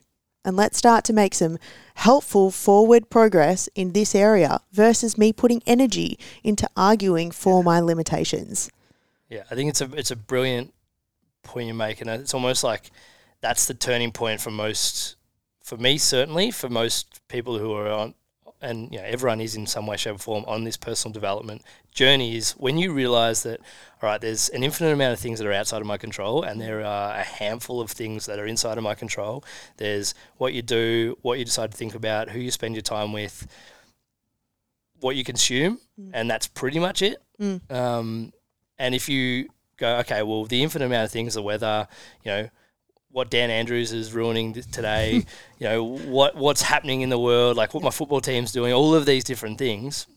[0.43, 1.59] And let's start to make some
[1.95, 8.71] helpful forward progress in this area versus me putting energy into arguing for my limitations.
[9.29, 10.73] Yeah, I think it's a it's a brilliant
[11.43, 12.89] point you make, and it's almost like
[13.39, 15.15] that's the turning point for most,
[15.63, 18.13] for me certainly, for most people who are on,
[18.61, 21.63] and you know everyone is in some way, shape, or form on this personal development
[21.91, 22.35] journey.
[22.35, 23.59] Is when you realise that,
[24.01, 26.61] all right, there's an infinite amount of things that are outside of my control, and
[26.61, 29.43] there are a handful of things that are inside of my control.
[29.77, 33.13] There's what you do, what you decide to think about, who you spend your time
[33.13, 33.47] with,
[34.99, 36.11] what you consume, Mm.
[36.13, 37.17] and that's pretty much it.
[37.39, 37.71] Mm.
[37.71, 38.33] Um,
[38.77, 41.87] and if you go, okay, well, the infinite amount of things, the weather,
[42.23, 42.49] you know,
[43.11, 45.25] what Dan Andrews is ruining today,
[45.59, 48.95] you know, what what's happening in the world, like what my football team's doing, all
[48.95, 50.07] of these different things.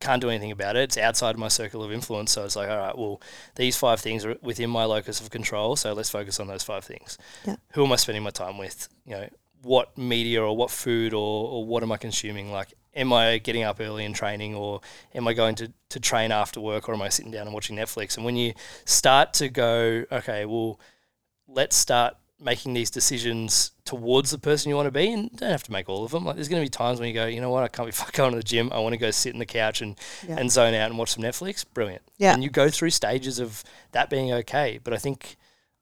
[0.00, 0.82] Can't do anything about it.
[0.82, 2.32] It's outside my circle of influence.
[2.32, 3.22] So it's like, all right, well,
[3.54, 5.76] these five things are within my locus of control.
[5.76, 7.18] So let's focus on those five things.
[7.46, 7.54] Yeah.
[7.74, 8.88] Who am I spending my time with?
[9.06, 9.28] You know,
[9.62, 12.50] what media or what food or, or what am I consuming?
[12.50, 14.80] Like, am I getting up early and training or
[15.14, 17.76] am I going to, to train after work or am I sitting down and watching
[17.76, 18.16] Netflix?
[18.16, 18.54] And when you
[18.84, 20.78] start to go, okay, well,
[21.54, 25.62] let's start making these decisions towards the person you want to be and don't have
[25.62, 26.24] to make all of them.
[26.24, 27.92] Like there's going to be times when you go, you know what, I can't be
[28.00, 28.70] fucking going to the gym.
[28.72, 29.96] I want to go sit in the couch and,
[30.28, 30.36] Yeah.
[30.38, 31.64] and zone out and watch some Netflix.
[31.72, 32.02] Brilliant.
[32.18, 32.34] Yeah.
[32.34, 33.62] And you go through stages of
[33.92, 34.80] that being okay.
[34.82, 35.36] But I think,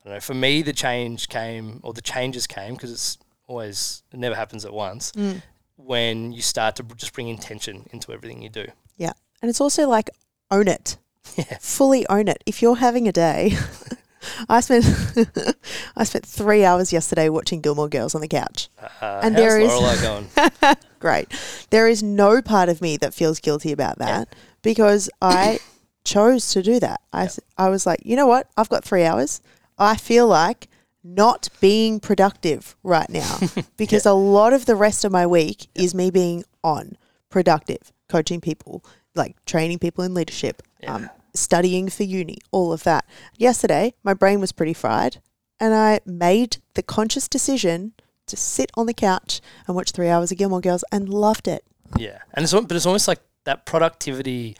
[0.05, 4.03] I don't know, for me, the change came or the changes came because it's always,
[4.13, 5.41] it never happens at once Mm.
[5.77, 8.67] when you start to just bring intention into everything you do.
[8.99, 9.13] Yeah.
[9.41, 10.11] And it's also like
[10.51, 10.99] own it.
[11.37, 11.59] Yeah.
[11.61, 12.43] Fully own it.
[12.45, 13.53] If you're having a day,
[14.49, 14.85] I spent
[15.97, 18.69] I spent three hours yesterday watching Gilmore Girls on the couch.
[19.01, 20.77] Uh, And how's there is- going?
[20.99, 21.29] Great.
[21.71, 24.29] There is no part of me that feels guilty about that
[24.63, 25.59] because I
[26.05, 27.01] chose to do that.
[27.13, 28.49] I I was like, you know what?
[28.57, 29.41] I've got three hours.
[29.79, 30.69] I feel like
[31.03, 33.39] not being productive right now
[33.79, 36.99] because a lot of the rest of my week is me being on
[37.31, 43.05] productive, coaching people, like training people in leadership, um, studying for uni, all of that.
[43.37, 45.19] Yesterday, my brain was pretty fried
[45.61, 47.93] and I made the conscious decision
[48.27, 51.64] to sit on the couch and watch three hours of Gilmore Girls and loved it.
[51.97, 54.57] Yeah, and it's but it's almost like that productivity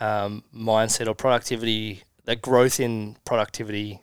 [0.00, 4.00] um, mindset or productivity, that growth in productivity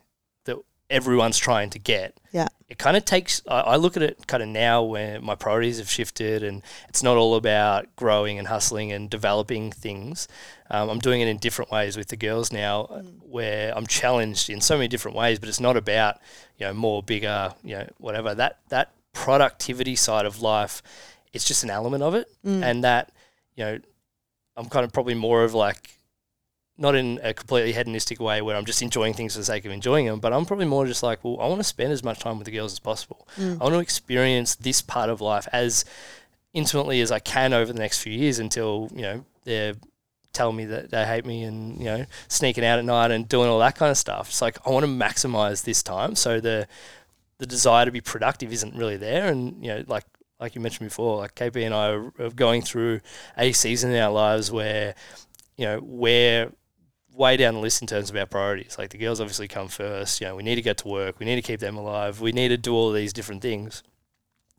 [0.92, 2.18] everyone's trying to get.
[2.32, 2.50] Yeah.
[2.70, 3.42] It kind of takes.
[3.48, 7.02] I, I look at it kind of now where my priorities have shifted, and it's
[7.02, 10.28] not all about growing and hustling and developing things.
[10.70, 14.50] Um, I'm doing it in different ways with the girls now, uh, where I'm challenged
[14.50, 15.40] in so many different ways.
[15.40, 16.20] But it's not about
[16.58, 18.34] you know more, bigger, you know whatever.
[18.36, 20.82] That that productivity side of life,
[21.34, 22.28] it's just an element of it,
[22.64, 23.12] and that
[23.56, 23.80] you know
[24.56, 25.98] I'm kind of probably more of like
[26.78, 29.72] not in a completely hedonistic way where I'm just enjoying things for the sake of
[29.72, 32.20] enjoying them, but I'm probably more just like, well, I want to spend as much
[32.20, 33.28] time with the girls as possible.
[33.38, 33.60] Mm.
[33.60, 35.86] I want to experience this part of life as
[36.54, 39.76] intimately as I can over the next few years until, you know, they're
[40.34, 43.50] telling me that they hate me and, you know, sneaking out at night and doing
[43.50, 44.30] all that kind of stuff.
[44.30, 46.16] It's like I want to maximize this time.
[46.16, 46.68] So the
[47.38, 50.06] the desire to be productive isn't really there and, you know, like
[50.40, 53.02] like you mentioned before, like KP and I are, are going through
[53.38, 54.96] a season in our lives where,
[55.56, 56.52] you know, we're
[57.15, 58.78] way down the list in terms of our priorities.
[58.78, 60.21] Like the girls obviously come first.
[60.21, 61.19] You know, we need to get to work.
[61.19, 62.21] We need to keep them alive.
[62.21, 63.84] We need to do all these different things.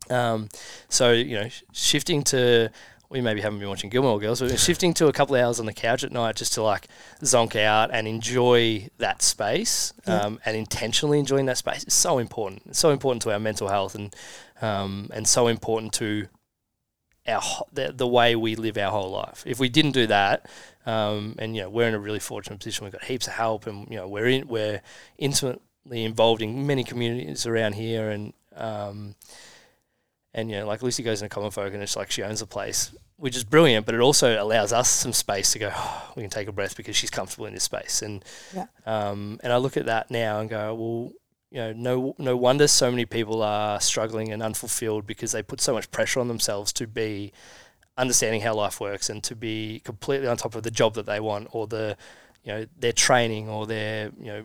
[0.09, 0.49] Um,
[0.89, 2.69] so you know, sh- shifting to
[3.09, 5.67] we maybe haven't been watching Gilmore Girls, but shifting to a couple of hours on
[5.67, 6.87] the couch at night just to like
[7.21, 10.21] zonk out and enjoy that space Yeah.
[10.21, 12.63] um, and intentionally enjoying that space is so important.
[12.65, 14.15] It's so important to our mental health and
[14.63, 16.27] um, and so important to
[17.27, 19.43] our the, the way we live our whole life.
[19.45, 20.47] If we didn't do that,
[20.85, 23.65] um, and you know we're in a really fortunate position, we've got heaps of help,
[23.67, 24.81] and you know we're in we're
[25.17, 29.15] intimately involved in many communities around here, and um,
[30.33, 32.45] and you know like Lucy goes into Common Folk, and it's like she owns the
[32.45, 35.71] place, which is brilliant, but it also allows us some space to go.
[35.73, 38.65] "Oh, we can take a breath because she's comfortable in this space, and Yeah.
[38.85, 41.11] um, and I look at that now and go, well,
[41.53, 45.61] you know, no no wonder so many people are struggling and unfulfilled because they put
[45.61, 47.31] so much pressure on themselves to be
[47.95, 51.19] understanding how life works and to be completely on top of the job that they
[51.19, 51.95] want or the
[52.43, 54.43] you know their training or their you know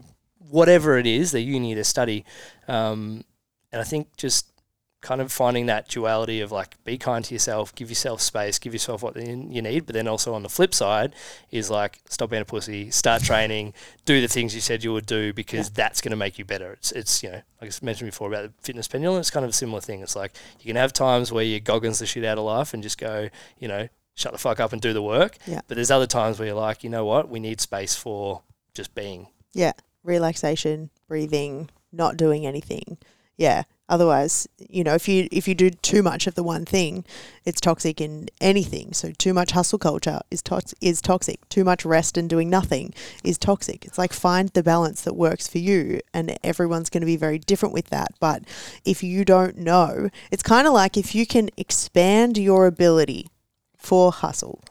[0.50, 2.26] whatever it is their uni their study.
[2.68, 3.24] Um,
[3.72, 4.52] and I think just
[5.00, 8.72] kind of finding that duality of like be kind to yourself give yourself space give
[8.72, 11.14] yourself what you need but then also on the flip side
[11.52, 13.72] is like stop being a pussy start training
[14.04, 16.72] do the things you said you would do because that's going to make you better
[16.72, 19.50] it's it's you know like I mentioned before about the fitness pendulum it's kind of
[19.50, 22.36] a similar thing it's like you can have times where you goggins the shit out
[22.38, 23.28] of life and just go
[23.60, 25.60] you know shut the fuck up and do the work Yeah.
[25.68, 28.42] but there's other times where you're like you know what we need space for
[28.74, 29.72] just being Yeah.
[30.02, 32.98] Relaxation, breathing, not doing anything.
[33.36, 33.64] Yeah.
[33.88, 37.04] Otherwise, you know, if you if you do too much of the one thing,
[37.44, 38.92] it's toxic in anything.
[38.92, 41.48] So too much hustle culture is tox- is toxic.
[41.48, 42.92] Too much rest and doing nothing
[43.24, 43.86] is toxic.
[43.86, 47.38] It's like find the balance that works for you and everyone's going to be very
[47.38, 48.08] different with that.
[48.20, 48.42] But
[48.84, 53.28] if you don't know, it's kind of like if you can expand your ability
[53.76, 54.62] for hustle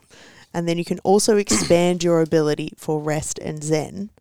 [0.54, 4.12] and then you can also expand your ability for rest and zen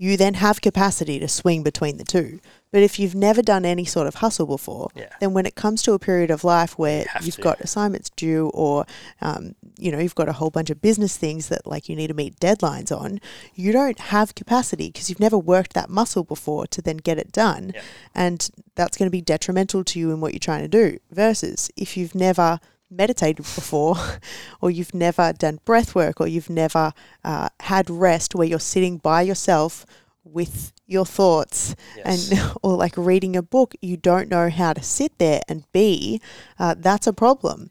[0.00, 2.40] you then have capacity to swing between the two.
[2.72, 5.08] But if you've never done any sort of hustle before, Yeah.
[5.20, 7.42] then when it comes to a period of life where You have you've to.
[7.42, 8.86] got assignments due or,
[9.20, 12.08] um, you know, you've got a whole bunch of business things that like you need
[12.08, 13.20] to meet deadlines on,
[13.54, 17.32] you don't have capacity because you've never worked that muscle before to then get it
[17.32, 17.72] done.
[17.74, 17.80] Yeah.
[18.14, 20.98] And that's going to be detrimental to you in what you're trying to do.
[21.10, 23.96] Versus if you've never meditated before
[24.60, 26.92] or you've never done breath work or you've never
[27.24, 29.86] uh, had rest where you're sitting by yourself
[30.24, 32.30] with your thoughts Yes.
[32.32, 36.20] and or like reading a book you don't know how to sit there and be
[36.58, 37.70] uh, that's a problem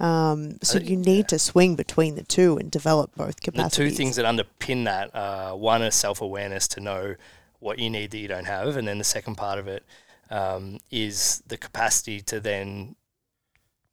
[0.00, 3.90] um, so think- you need to swing between the two and develop both capacities the
[3.90, 7.14] two things that underpin that are one is self awareness to know
[7.60, 9.82] what you need that you don't have, and then the second part of it
[10.30, 12.94] um, is the capacity to then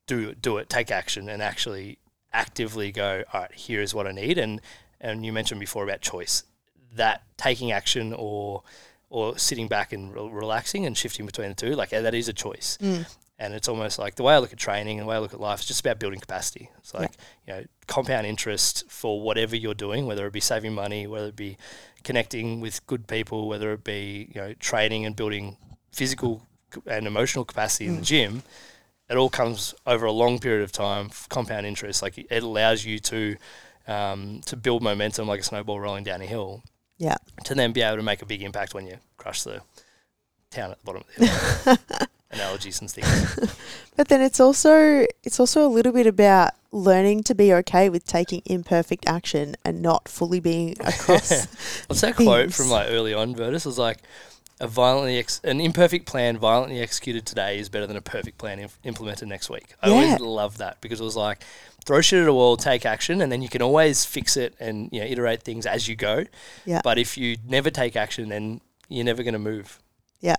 [0.05, 1.97] do do it, take action, and actually
[2.31, 3.23] actively go.
[3.33, 4.61] All right, here is what I need, and
[5.01, 6.43] and you mentioned before about choice.
[6.95, 8.63] That taking action or
[9.09, 12.33] or sitting back and re- relaxing and shifting between the two, like that is a
[12.33, 12.77] choice.
[13.37, 15.33] And it's almost like the way I look at training and the way I look
[15.33, 16.69] at life is just about building capacity.
[16.79, 17.11] It's like,
[17.45, 21.35] you know, compound interest for whatever you're doing, whether it be saving money, whether it
[21.35, 21.57] be
[22.03, 25.57] connecting with good people, whether it be, you know, training and building
[25.91, 26.47] physical
[26.85, 28.43] and emotional capacity in the gym.
[29.09, 32.01] It all comes over a long period of time, compound interest.
[32.01, 33.35] Like it allows you to
[33.87, 36.63] um, to build momentum like a snowball rolling down a hill
[36.97, 37.15] Yeah.
[37.43, 39.61] to then be able to make a big impact when you crush the
[40.49, 42.07] town at the bottom of the hill.
[42.31, 43.55] Analogies and things.
[43.97, 48.05] But then it's also it's also a little bit about learning to be okay with
[48.05, 51.31] taking imperfect action and not fully being across.
[51.87, 53.65] What's that quote from like early on, Virtus?
[53.65, 53.99] Was like
[54.59, 58.59] a violently ex- an imperfect plan violently executed today is better than a perfect plan
[58.59, 59.73] inf- implemented next week.
[59.81, 59.93] I Yeah.
[59.93, 61.43] always love that because it was like
[61.85, 64.89] throw shit at a wall, take action, and then you can always fix it and
[64.91, 66.25] you know iterate things as you go.
[66.65, 66.81] Yeah.
[66.83, 69.79] But if you never take action, then you're never going to move.
[70.21, 70.35] yeah.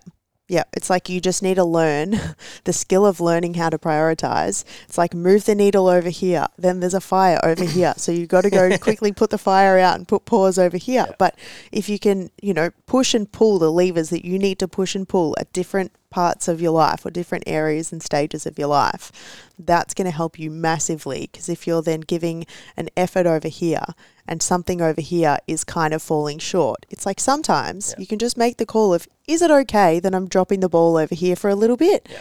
[0.49, 2.21] Yeah, it's like you just need to learn
[2.65, 4.65] the skill of learning how to prioritize.
[4.85, 7.95] It's like move the needle over here, then there's a fire over here.
[7.97, 11.07] So you've got to go quickly put the fire out and put pause over here.
[11.09, 11.15] Yeah.
[11.19, 11.37] But
[11.73, 14.95] if you can, you know, push and pull the levers that you need to push
[14.95, 18.69] and pull at different parts of your life or different areas and stages of your
[18.69, 21.29] life, that's going to help you massively.
[21.31, 23.85] Because if you're then giving an effort over here
[24.29, 28.01] and something over here is kind of falling short, it's like sometimes Yeah.
[28.01, 30.97] you can just make the call of, is it okay that I'm dropping the ball
[30.97, 32.07] over here for a little bit?
[32.11, 32.19] Yeah.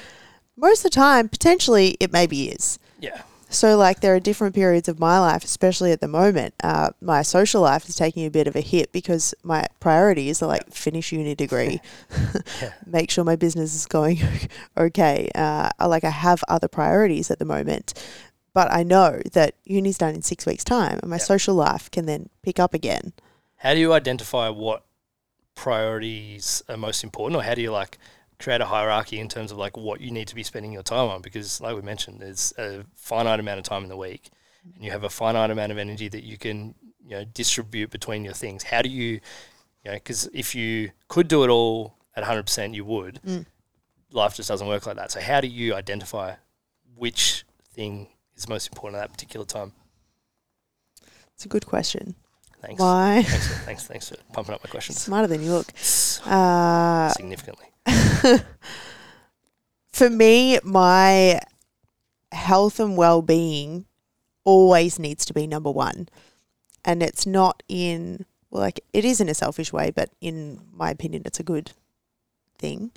[0.58, 2.80] Most of the time, potentially, it maybe is.
[3.00, 3.22] Yeah.
[3.50, 6.56] So, like, there are different periods of my life, especially at the moment.
[6.64, 10.48] Uh, my social life is taking a bit of a hit because my priorities are
[10.48, 11.80] like finish uni degree,
[12.62, 12.72] Yeah.
[12.88, 14.20] make sure my business is going
[14.78, 15.30] okay.
[15.36, 17.94] Uh, I- like, I have other priorities at the moment,
[18.56, 21.24] but I know that uni's done in six weeks' time, and my Yeah.
[21.34, 23.14] social life can then pick up again.
[23.58, 24.84] How do you identify what
[25.56, 27.98] priorities are most important, or how do you like
[28.40, 31.10] create a hierarchy in terms of like what you need to be spending your time
[31.10, 31.22] on?
[31.22, 34.30] Because, like we mentioned, there's a finite amount of time in the week,
[34.74, 38.24] and you have a finite amount of energy that you can you know distribute between
[38.24, 38.64] your things.
[38.64, 39.20] How do you,
[39.84, 43.20] you know, because if you could do it all at 100, percent you would.
[43.28, 43.46] Mm.
[44.12, 45.12] Life just doesn't work like that.
[45.12, 46.36] So, how do you identify
[46.96, 49.74] which thing is most important at that particular time?
[51.34, 52.16] It's a good question.
[52.62, 52.80] Thanks.
[52.80, 53.24] Why?
[53.24, 55.68] Thanks, for, thanks, thanks for pumping up my questions Smarter than you look.
[56.26, 57.68] Uh, significantly.
[59.94, 61.40] for me, my
[62.32, 63.86] health and well being
[64.44, 66.10] always needs to be number one.
[66.84, 70.90] And it's not in, well, like, it is in a selfish way, but in my
[70.90, 71.74] opinion, it's a good
[72.66, 72.92] thing.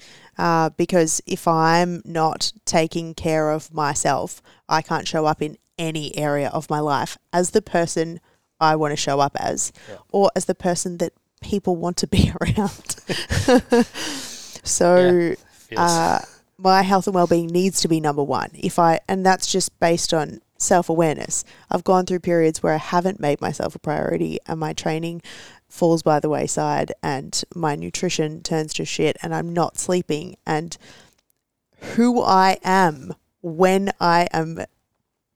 [0.47, 6.17] Uh, because if I'm not taking care of myself, I can't show up in any
[6.17, 8.21] area of my life as the person
[8.61, 9.97] I want to show up as Yeah.
[10.13, 12.89] or as the person that people want to be around.
[14.65, 15.35] so,
[15.69, 16.25] Feels, uh,
[16.59, 20.13] my health and well-being needs to be number one if i and that's just based
[20.13, 24.73] on self-awareness i've gone through periods where i haven't made myself a priority and my
[24.73, 25.23] training
[25.69, 30.77] falls by the wayside and my nutrition turns to shit and i'm not sleeping and
[31.95, 34.59] who i am when i am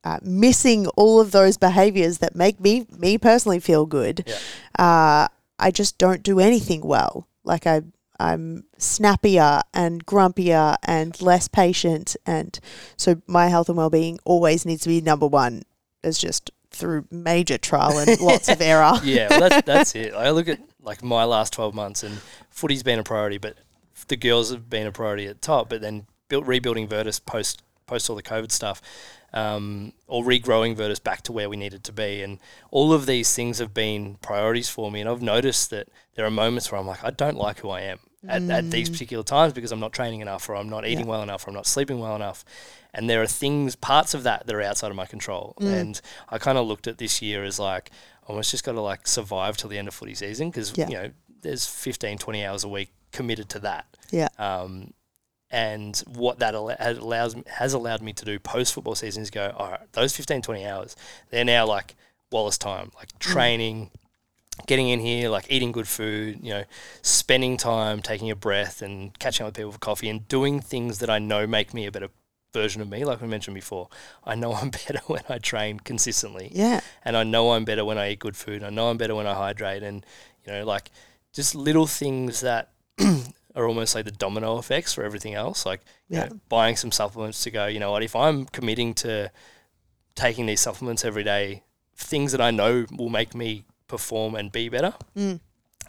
[0.05, 4.38] uh, missing all of those behaviors that make me me personally feel good Yeah.
[4.85, 7.83] uh, i just don't do anything well like i
[8.21, 12.14] I'm snappier and grumpier and less patient.
[12.25, 12.57] And
[12.97, 15.64] so my health and well-being always needs to be number one.
[16.05, 18.93] It's just through major trial and lots of error.
[19.05, 20.15] yeah, well, that's that's it.
[20.15, 23.57] I look at like my last twelve months, and footy's been a priority, but
[24.09, 25.69] the girls have been a priority at the top.
[25.69, 28.81] But then built rebuilding Virtus post post all the COVID stuff,
[29.33, 32.39] um, or regrowing Virtus back to where we needed to be, and
[32.71, 35.01] all of these things have been priorities for me.
[35.01, 37.83] And I've noticed that there are moments where I'm like, I don't like who I
[37.83, 41.07] am at, at these particular times because I'm not training enough, or I'm not eating
[41.07, 42.45] well enough, or I'm not sleeping well enough.
[42.95, 45.55] And there are things, parts of that that are outside of my control.
[45.61, 47.91] And I kind of looked at this year as like,
[48.27, 50.89] almost just got to like survive till the end of footy season because Yeah.
[50.89, 54.29] you know there's 15 20 hours a week committed to that Yeah.
[54.39, 54.93] um,
[55.51, 59.31] and what that al- has allows has allowed me to do post football season is
[59.31, 60.95] go all right those 15 20 hours
[61.31, 61.97] they're now like
[62.31, 63.90] Wallace time like training
[64.69, 66.65] getting in here like eating good food you know
[67.03, 71.01] spending time taking a breath and catching up with people for coffee and doing things
[71.01, 72.09] that I know make me a better
[72.53, 73.88] version of me like we mentioned before
[74.25, 76.81] I know I'm better when I train consistently Yeah.
[77.05, 78.63] and I know I'm better when I eat good food.
[78.63, 80.05] I know I'm better when I hydrate, and
[80.46, 80.90] you know, like
[81.33, 82.71] just little things that
[83.55, 85.65] are almost like the domino effects for everything else.
[85.67, 86.27] Like you Yeah.
[86.27, 87.67] know, buying some supplements to go.
[87.67, 88.03] You know what?
[88.03, 89.31] If I'm committing to
[90.15, 91.63] taking these supplements every day,
[91.96, 95.40] things that I know will make me perform and be better, Mm.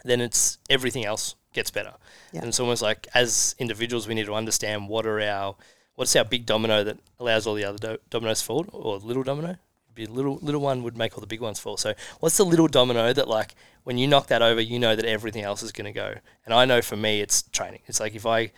[0.05, 1.93] then it's everything else gets better.
[2.31, 2.39] Yeah.
[2.41, 5.55] And it's almost like as individuals, we need to understand what are our
[5.95, 9.23] what's our big domino that allows all the other do- dominoes to fall, or little
[9.23, 9.57] domino?
[9.95, 11.77] Be little little one would make all the big ones fall.
[11.77, 15.05] So what's the little domino that like when you knock that over, you know that
[15.05, 16.15] everything else is going to go.
[16.45, 17.81] And I know for me, it's training.
[17.85, 18.51] It's like if I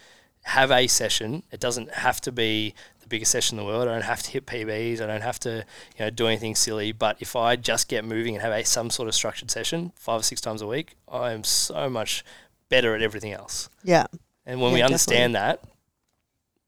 [0.43, 3.87] have a session, it doesn't have to be the biggest session in the world.
[3.87, 5.01] I don't have to hit PBs.
[5.01, 5.65] I don't have to,
[5.97, 6.91] you know, do anything silly.
[6.93, 10.21] But if I just get moving and have a some sort of structured session five
[10.21, 12.23] or six times a week, I am so much
[12.69, 13.67] better at everything else.
[13.83, 14.05] Yeah.
[14.45, 15.61] And when Yeah, we understand that,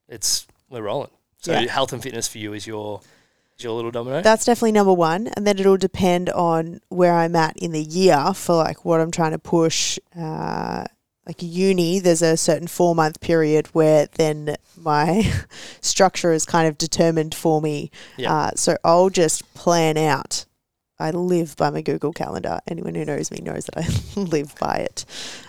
[0.08, 1.10] it's we're rolling.
[1.38, 1.70] So Yeah.
[1.70, 3.00] health and fitness for you is your
[3.56, 4.22] is your little domino.
[4.22, 5.26] That's definitely number one.
[5.28, 9.10] And then it'll depend on where I'm at in the year for like what I'm
[9.10, 9.98] trying to push.
[10.16, 10.84] Uh,
[11.26, 15.30] like uni, there's a certain four month period where then my
[15.80, 17.90] structure is kind of determined for me.
[18.16, 18.32] Yeah.
[18.34, 20.44] Uh, so I'll just plan out.
[21.00, 22.60] I live by my Google Calendar.
[22.66, 25.04] Anyone who knows me knows that I live by it.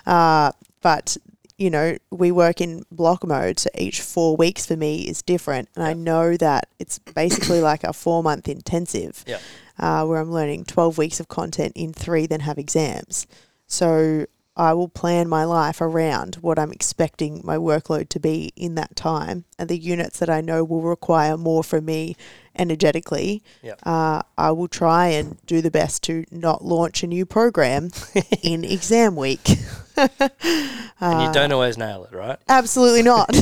[0.06, 0.52] Uh,
[0.82, 1.16] but
[1.60, 5.70] you know, we work in block mode, so each four weeks for me is different,
[5.76, 9.40] and I know that it's basically like a four month intensive, Yeah.
[9.78, 13.28] uh, where I'm learning twelve weeks of content in three, then have exams.
[13.68, 14.26] So
[14.60, 18.94] I will plan my life around what I'm expecting my workload to be in that
[18.94, 22.18] time, and the units that I know will require more from me
[22.58, 23.42] energetically.
[23.64, 23.76] Yeah.
[23.84, 27.92] Uh, I will try and do the best to not launch a new program
[28.44, 29.48] in exam week.
[29.96, 32.38] and you don't always nail it, right?
[32.50, 33.34] Absolutely not.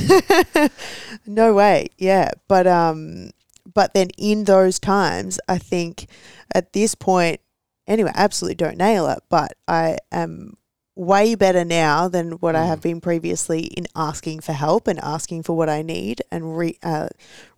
[1.25, 1.87] no way.
[1.97, 3.31] Yeah, but um,
[3.73, 6.09] but then in those times, I think
[6.53, 7.41] at this point,
[7.87, 9.23] anyway, I absolutely don't nail it.
[9.29, 10.57] But I am
[10.97, 15.43] way better now than what I have been previously in asking for help and asking
[15.43, 17.09] for what I need and re- uh,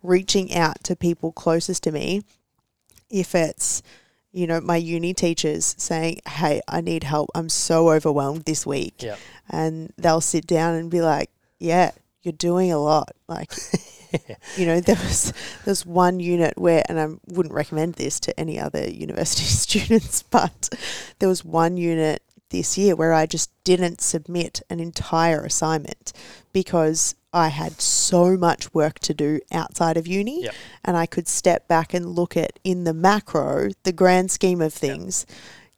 [0.02, 2.22] reaching out to people closest to me.
[3.08, 3.82] If it's
[4.30, 7.30] you know my uni teachers saying, "Hey, I need help.
[7.34, 9.16] I'm so overwhelmed this week." Yeah.
[9.48, 13.52] and they'll sit down and be like, "Yeah, you're doing a lot." Like,
[14.56, 15.32] you know, there was
[15.64, 20.68] there's one unit where, and I wouldn't recommend this to any other university students, but
[21.18, 26.12] there was one unit this year where I just didn't submit an entire assignment
[26.52, 30.54] because I had so much work to do outside of uni, Yep.
[30.84, 34.74] and I could step back and look at in the macro, the grand scheme of
[34.74, 35.26] things,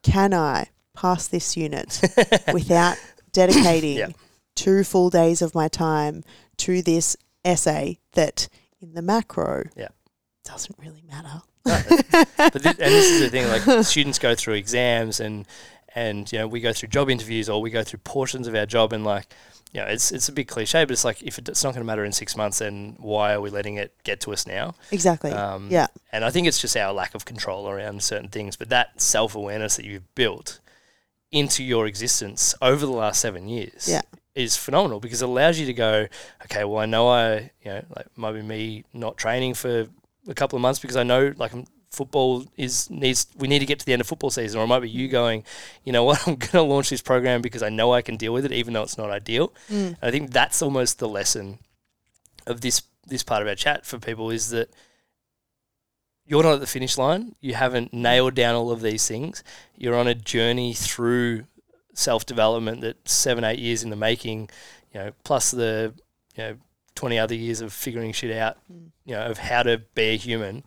[0.03, 2.01] can I pass this unit
[2.53, 2.97] without
[3.33, 4.13] dedicating Yep.
[4.57, 6.25] two full days of my time
[6.59, 8.49] to this essay that
[8.81, 9.89] in the macro Yeah.
[10.45, 11.43] doesn't really matter.
[11.65, 15.47] but this, and this is the thing like students go through exams and
[15.95, 18.67] and you know we go through job interviews or we go through portions of our
[18.67, 19.27] job and like
[19.73, 21.87] you know it's it's a big cliche but it's like if it's not going to
[21.87, 25.31] matter in six months then why are we letting it get to us now Exactly.
[25.33, 25.87] um, yeah.
[26.13, 29.35] and I think it's just our lack of control around certain things but that self
[29.35, 30.61] awareness that you've built
[31.31, 34.03] into your existence over the last seven years Yeah.
[34.35, 36.07] is phenomenal because it allows you to go
[36.45, 39.87] okay well I know I you know like might be me not training for
[40.29, 43.67] a couple of months because I know like I'm football is needs we need to
[43.67, 45.45] get to the end of football season or it might be you going
[45.85, 46.21] you know what?
[46.27, 48.73] I'm going to launch this program because I know I can deal with it even
[48.75, 49.53] though it's not ideal.
[49.71, 49.87] Mm.
[49.89, 51.59] and I think that's almost the lesson
[52.47, 54.71] of this this part of our chat for people is that
[56.25, 57.35] you're not at the finish line.
[57.41, 59.43] You haven't nailed down all of these things.
[59.77, 61.45] You're on a journey through
[61.95, 64.49] self development that's seven eight years in the making
[64.95, 65.93] you know plus the
[66.37, 66.57] you know
[66.95, 68.91] 20 other years of figuring shit out Mm.
[69.05, 70.63] you know of how to be a human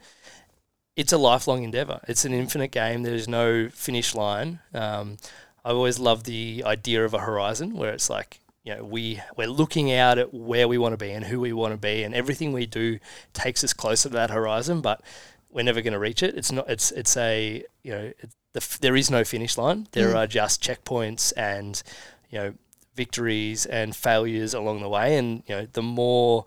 [0.95, 1.99] it's a lifelong endeavor.
[2.07, 3.03] It's an infinite game.
[3.03, 4.59] There's no finish line.
[4.73, 5.17] Um,
[5.63, 9.47] I always love the idea of a horizon where it's like, you know, we we're
[9.49, 12.15] looking out at where we want to be and who we want to be, and
[12.15, 12.99] everything we do
[13.33, 14.81] takes us closer to that horizon.
[14.81, 15.01] But
[15.51, 16.35] we're never going to reach it.
[16.35, 16.69] It's not.
[16.69, 19.87] It's it's a you know, it, the, there is no finish line.
[19.91, 20.15] There Mm.
[20.15, 21.81] are just checkpoints and
[22.29, 22.53] you know
[22.95, 25.17] victories and failures along the way.
[25.17, 26.45] And you know, the more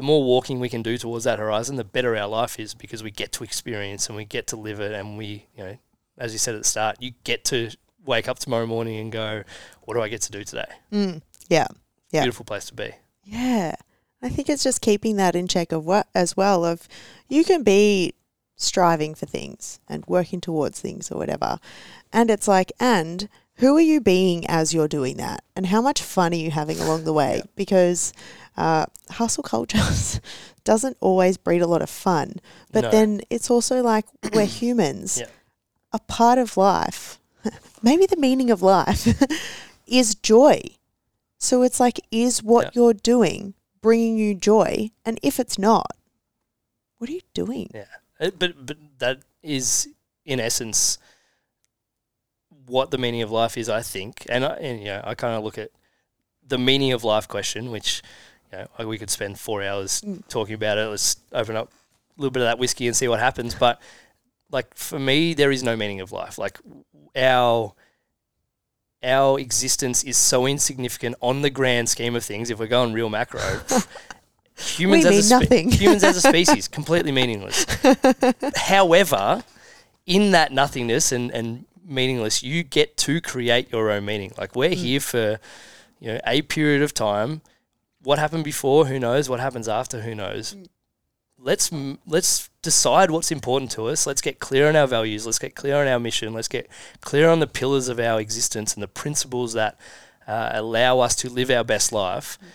[0.00, 3.02] the more walking we can do towards that horizon, the better our life is because
[3.02, 4.92] we get to experience and we get to live it.
[4.92, 5.78] And we, you know,
[6.16, 7.68] as you said at the start, you get to
[8.06, 9.42] wake up tomorrow morning and go,
[9.82, 10.68] what do I get to do today?
[10.90, 11.20] Mm.
[11.50, 11.66] Yeah.
[12.12, 12.22] Yeah.
[12.22, 12.92] Beautiful place to be.
[13.24, 13.74] Yeah.
[14.22, 16.88] I think it's just keeping that in check of what as well of
[17.28, 18.14] you can be
[18.56, 21.58] striving for things and working towards things or whatever.
[22.10, 25.44] And it's like, and who are you being as you're doing that?
[25.54, 27.36] And how much fun are you having along the way?
[27.36, 27.50] Yeah.
[27.54, 28.14] Because
[28.56, 29.78] uh, hustle culture
[30.64, 32.34] doesn't always breed a lot of fun.
[32.72, 32.90] But No.
[32.90, 35.18] then it's also like we're humans.
[35.20, 35.26] Yeah.
[35.92, 37.18] A part of life,
[37.82, 39.08] maybe the meaning of life,
[39.86, 40.60] is joy.
[41.38, 42.70] So it's like, is what Yeah.
[42.74, 44.90] you're doing bringing you joy?
[45.04, 45.90] And if it's not,
[46.98, 47.70] what are you doing?
[47.74, 47.86] Yeah.
[48.20, 49.88] Uh, But, but that is,
[50.24, 50.98] in essence,
[52.66, 54.26] what the meaning of life is, I think.
[54.28, 55.70] And, I, and you know, I kind of look at
[56.46, 58.02] the meaning of life question, which,
[58.52, 60.26] you know, we could spend four hours Mm.
[60.28, 60.86] talking about it.
[60.88, 63.54] Let's open up a little bit of that whiskey and see what happens.
[63.54, 63.80] But
[64.50, 66.38] like for me, there is no meaning of life.
[66.38, 66.58] Like
[67.16, 67.72] our
[69.02, 72.50] our existence is so insignificant on the grand scheme of things.
[72.50, 73.40] If we're going real macro,
[74.58, 75.70] humans We as spe- nothing.
[75.72, 77.64] humans as a species completely meaningless.
[78.56, 79.42] However,
[80.06, 84.32] in that nothingness and and meaningless, you get to create your own meaning.
[84.36, 85.38] Like we're here for
[85.98, 87.40] you know a period of time.
[88.02, 88.86] What happened before?
[88.86, 89.28] Who knows?
[89.28, 90.00] What happens after?
[90.00, 90.54] Who knows?
[90.54, 90.66] Mm.
[91.42, 91.70] Let's
[92.06, 94.06] let's decide what's important to us.
[94.06, 95.24] Let's get clear on our values.
[95.24, 96.34] Let's get clear on our mission.
[96.34, 96.68] Let's get
[97.00, 99.78] clear on the pillars of our existence and the principles that
[100.26, 102.38] uh, allow us to live our best life.
[102.38, 102.46] Mm.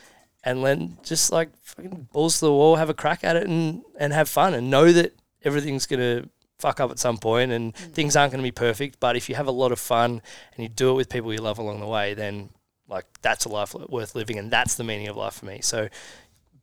[0.46, 3.82] And then just like fucking balls to the wall, have a crack at it and,
[4.00, 6.30] and have fun and know that everything's gonna
[6.60, 7.94] fuck up at some point and mm.
[7.94, 9.00] things aren't gonna be perfect.
[9.00, 10.22] But if you have a lot of fun
[10.56, 12.50] and you do it with people you love along the way, then
[12.88, 15.60] like that's a life worth living and that's the meaning of life for me.
[15.62, 15.90] So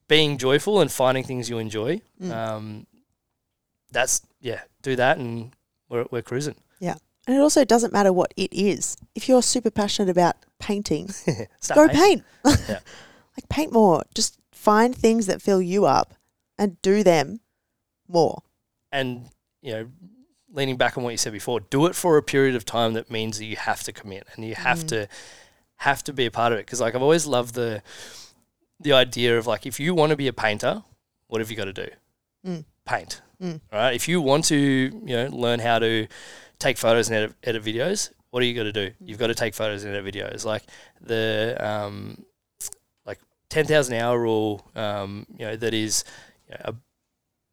[0.08, 2.00] being joyful and finding things you enjoy,
[2.30, 2.86] um,
[3.90, 5.52] that's yeah, do that and
[5.88, 6.56] we're, we're cruising.
[6.80, 6.94] Yeah.
[7.26, 8.96] And it also doesn't matter what it is.
[9.14, 11.06] If you're super passionate about painting,
[11.74, 11.96] go painting.
[11.96, 12.24] paint.
[12.68, 12.78] Yeah.
[13.36, 14.02] like paint more.
[14.14, 16.14] Just find things that fill you up
[16.58, 17.40] and do them
[18.08, 18.42] more.
[18.90, 19.28] and
[19.62, 19.88] you know
[20.52, 23.10] leaning back on what you said before do it for a period of time that
[23.10, 24.88] means that you have to commit and you have Mm.
[24.88, 25.08] to
[25.82, 27.82] have to be a part of it because like i've always loved the
[28.80, 30.82] the idea of like if you want to be a painter
[31.28, 31.88] what have you got to do?
[32.46, 32.64] Mm.
[32.84, 33.22] paint.
[33.40, 33.60] Mm.
[33.72, 36.06] right if you want to you know learn how to
[36.58, 39.34] take photos and edit, edit videos what are you got to do you've got to
[39.34, 40.44] take photos and edit videos.
[40.44, 40.64] Like
[41.00, 42.24] the um
[43.04, 43.18] like
[43.50, 46.04] 10,000 hour rule um you know that is
[46.48, 46.74] you know, a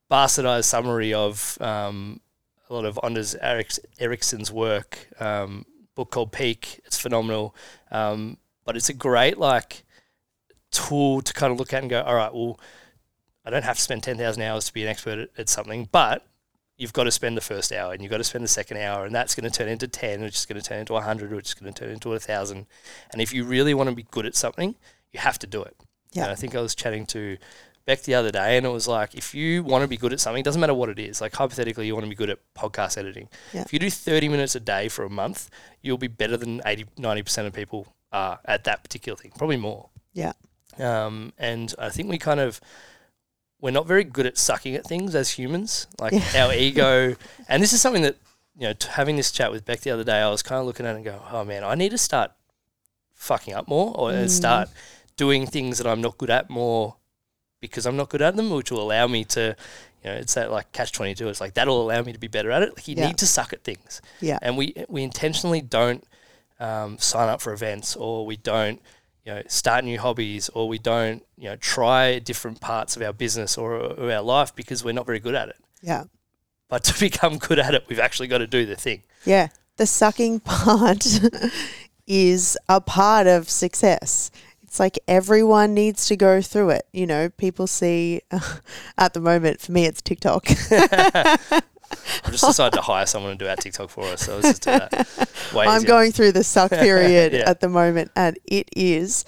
[0.10, 2.20] bastardized summary of um,
[2.70, 5.66] a lot of Anders Ericsson's work, um,
[6.00, 6.80] book called Peak.
[6.86, 7.54] It's phenomenal,
[7.91, 9.84] um, but it's a great like
[10.72, 12.58] tool to kind of look at and go, all right, well,
[13.43, 15.89] I don't have to spend ten thousand hours to be an expert at, at something,
[15.91, 16.26] but
[16.78, 19.06] you've got to spend the first hour and you've got to spend the second hour,
[19.06, 21.34] and that's going to turn into ten, which is going to turn into a hundred,
[21.34, 22.66] which is going to turn into a thousand.
[23.12, 24.76] And if you really want to be good at something,
[25.12, 25.76] you have to do it.
[26.14, 26.24] Yeah.
[26.24, 27.38] And I think I was chatting to
[27.90, 30.20] Beck the other day, and it was like, if you want to be good at
[30.20, 31.22] something, doesn't matter what it is.
[31.22, 33.30] Like hypothetically, you want to be good at podcast editing.
[33.52, 33.62] Yeah.
[33.64, 35.50] If you do 30 minutes a day for a month,
[35.82, 39.90] you'll be better than 80, 90% of people are at that particular thing, probably more.
[40.14, 40.34] Yeah.
[40.78, 42.62] Um, and I think we kind of,
[43.60, 45.88] we're not very good at sucking at things as humans.
[46.00, 46.46] Like Yeah.
[46.46, 47.16] our ego,
[47.48, 48.18] and this is something that,
[48.56, 50.68] you know, t- having this chat with Beck the other day, I was kind of
[50.68, 52.34] looking at it and go, oh man, I need to start
[53.16, 54.30] fucking up more or Mm.
[54.30, 54.70] start
[55.18, 56.96] doing things that I'm not good at more
[57.62, 59.55] because I'm not good at them, which will allow me to,
[60.03, 61.28] you know, it's that like catch twenty two.
[61.30, 62.76] It's like that'll allow me to be better at it.
[62.76, 63.07] Like you Yeah.
[63.07, 64.39] need to suck at things, Yeah.
[64.41, 66.03] and we we intentionally don't
[66.60, 68.82] um, sign up for events or we don't.
[69.26, 73.14] You know, start new hobbies, or we don't, you know, try different parts of our
[73.14, 75.57] business or, or our life because we're not very good at it.
[75.84, 76.05] Yeah.
[76.68, 79.03] But to become good at it, we've actually got to do the thing.
[79.26, 79.49] Yeah.
[79.78, 81.05] The sucking part
[82.07, 84.32] is a part of success.
[84.70, 86.86] It's like everyone needs to go through it.
[86.94, 88.22] You know, people see
[89.00, 90.46] at the moment, for me, it's TikTok.
[90.72, 91.40] I
[92.30, 94.70] just decided to hire someone to do our TikTok for us, so let's just do
[94.70, 95.28] that.
[95.56, 95.88] Way I'm easier.
[95.88, 97.50] going through the suck period Yeah.
[97.50, 99.26] at the moment, and it is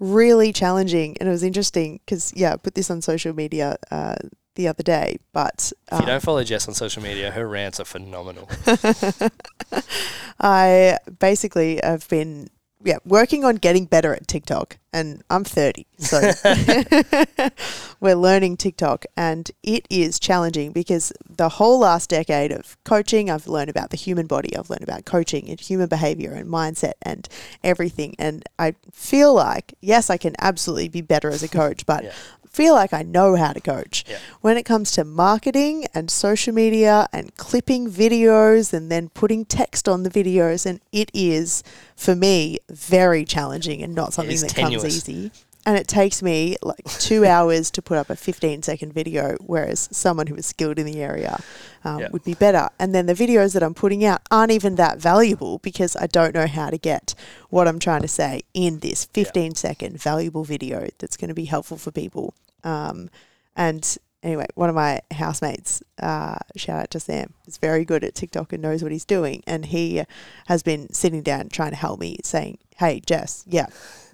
[0.00, 1.18] really challenging.
[1.20, 4.14] And it was interesting because, yeah, I put this on social media uh,
[4.54, 7.80] the other day, but If you um, don't follow Jess on social media, her rants
[7.80, 8.48] are phenomenal.
[10.40, 12.48] I basically have been
[12.84, 16.32] yeah working on getting better at TikTok, and I'm 30, so
[18.00, 23.48] we're learning TikTok, and it is challenging because the whole last decade of coaching, I've
[23.48, 27.28] learned about the human body, I've learned about coaching and human behavior and mindset and
[27.64, 32.04] everything, and I feel like yes, I can absolutely be better as a coach, but
[32.04, 32.12] Yeah.
[32.54, 34.04] Feel like I know how to coach.
[34.08, 34.18] Yeah.
[34.40, 39.88] When it comes to marketing and social media and clipping videos and then putting text
[39.88, 41.62] on the videos, and it is
[41.96, 44.82] for me very challenging and not something that tenuous.
[44.82, 45.30] comes easy.
[45.66, 49.88] And it takes me like two hours to put up a 15 second video, whereas
[49.92, 51.38] someone who is skilled in the area
[51.84, 52.08] um, Yeah.
[52.10, 52.68] would be better.
[52.78, 56.34] And then the videos that I'm putting out aren't even that valuable because I don't
[56.34, 57.14] know how to get
[57.50, 61.46] what I'm trying to say in this 15 second valuable video that's going to be
[61.46, 62.34] helpful for people.
[62.62, 63.08] Um,
[63.56, 68.14] and anyway, one of my housemates, uh, shout out to Sam, is very good at
[68.14, 69.42] TikTok and knows what he's doing.
[69.46, 70.02] And he
[70.46, 73.66] has been sitting down trying to help me, saying, Hey, Jess, yeah,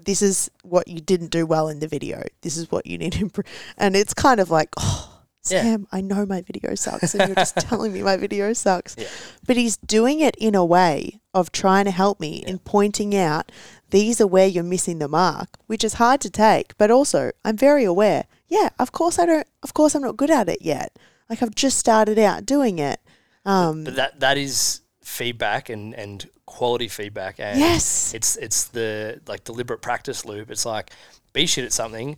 [0.04, 2.22] this is what you didn't do well in the video.
[2.42, 3.46] This is what you need to improve.
[3.76, 5.62] And it's kind of like, Oh, Yeah.
[5.62, 8.94] Sam, I know my video sucks, and you're just telling me my video sucks.
[8.98, 9.08] Yeah.
[9.46, 12.50] But he's doing it in a way of trying to help me Yeah.
[12.50, 13.50] in pointing out
[13.90, 16.76] these are where you're missing the mark, which is hard to take.
[16.78, 18.24] But also, I'm very aware.
[18.48, 19.46] Yeah, of course I don't.
[19.62, 20.96] Of course I'm not good at it yet.
[21.28, 23.00] Like I've just started out doing it.
[23.44, 24.82] Um, But that that is
[25.20, 28.14] feedback and and quality feedback and yes.
[28.14, 30.50] it's it's the like deliberate practice loop.
[30.50, 30.90] It's like
[31.32, 32.16] be shit at something,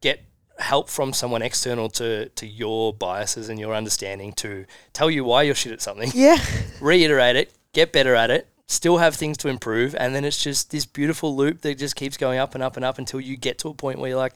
[0.00, 0.18] get
[0.58, 5.40] help from someone external to to your biases and your understanding to tell you why
[5.44, 6.10] you're shit at something.
[6.14, 6.38] Yeah.
[6.80, 10.70] reiterate it, get better at it, still have things to improve, and then it's just
[10.70, 13.58] this beautiful loop that just keeps going up and up and up until you get
[13.60, 14.34] to a point where you're like,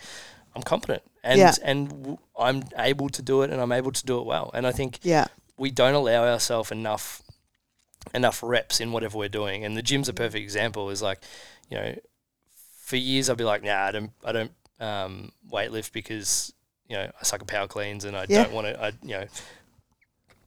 [0.54, 1.54] I'm competent and Yeah.
[1.70, 4.50] and w- I'm able to do it and I'm able to do it well.
[4.54, 5.26] And I think Yeah.
[5.56, 7.22] we don't allow ourselves enough
[8.14, 9.64] enough reps in whatever we're doing.
[9.64, 10.90] And the gym's a perfect example.
[10.90, 11.20] Is like,
[11.70, 11.94] you know,
[12.80, 16.52] for years I'd be like, nah, I don't, I don't um, weightlift because
[16.88, 18.44] you know I suck at power cleans and I Yeah.
[18.44, 18.82] don't want to.
[18.82, 19.24] I you know,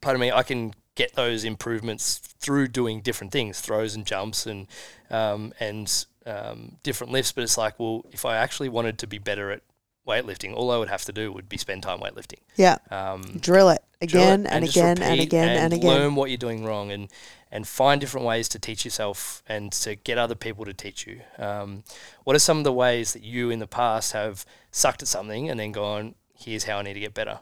[0.00, 4.66] pardon me, I can get those improvements through doing different things, throws and jumps and
[5.10, 7.32] um, and um, different lifts.
[7.32, 9.62] But it's like, well, if I actually wanted to be better at
[10.06, 12.38] weightlifting, all I would have to do would be spend time weightlifting.
[12.56, 12.78] Yeah.
[12.90, 15.88] Um, Drill it drill it again and, again and again and, again.
[15.90, 17.08] Learn what you're doing wrong and
[17.50, 21.20] and find different ways to teach yourself and to get other people to teach you.
[21.38, 21.84] Um,
[22.24, 25.48] what are some of the ways that you in the past have sucked at something
[25.48, 27.40] and then gone, here's how I need to get better?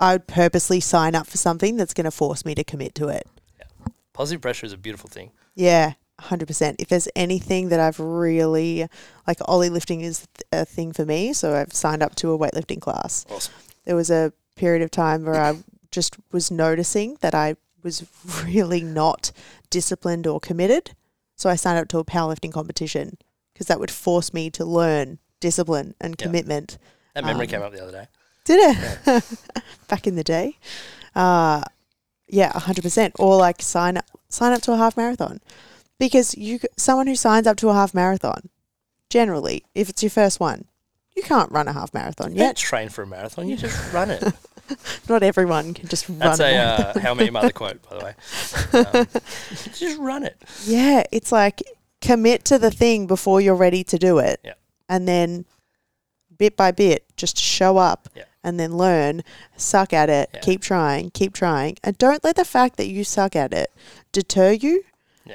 [0.00, 3.08] I would purposely sign up for something that's going to force me to commit to
[3.08, 3.26] it.
[3.58, 3.66] Yeah.
[4.12, 5.30] Positive pressure is a beautiful thing.
[5.54, 6.76] Yeah, hundred percent.
[6.80, 8.88] If there's anything that I've really
[9.26, 11.32] like, Ollie lifting is a thing for me.
[11.32, 13.24] So I've signed up to a weightlifting class.
[13.30, 13.54] Awesome.
[13.84, 15.62] There was a period of time where I
[15.92, 17.54] just was noticing that I
[17.84, 18.04] was
[18.44, 19.30] really not
[19.70, 20.92] disciplined or committed.
[21.36, 23.18] So I signed up to a powerlifting competition
[23.52, 26.24] because that would force me to learn discipline and Yeah.
[26.26, 26.78] commitment.
[27.14, 28.08] That memory Um, came up the other day.
[28.44, 29.24] Did it?
[29.88, 30.58] Back in the day.
[31.14, 31.62] Uh,
[32.26, 33.12] yeah, 100%.
[33.18, 35.40] Or like sign up, sign up to a half marathon.
[35.98, 38.48] Because you someone who signs up to a half marathon,
[39.10, 40.64] generally, if it's your first one,
[41.16, 42.56] you can't run a half marathon You don't yet.
[42.56, 44.22] train for a marathon, you just run it.
[45.08, 48.14] Not everyone can just run That's a uh, How Many Mother quote, by the way.
[48.74, 49.06] Um,
[49.74, 50.36] just run it.
[50.64, 51.62] Yeah, it's like
[52.00, 54.40] commit to the thing before you're ready to do it.
[54.44, 54.54] Yeah.
[54.88, 55.44] And then
[56.36, 58.24] bit by bit, just show up Yeah.
[58.42, 59.22] and then learn,
[59.56, 60.40] suck at it, Yeah.
[60.40, 61.76] keep trying, keep trying.
[61.84, 63.70] And don't let the fact that you suck at it
[64.12, 64.82] deter you.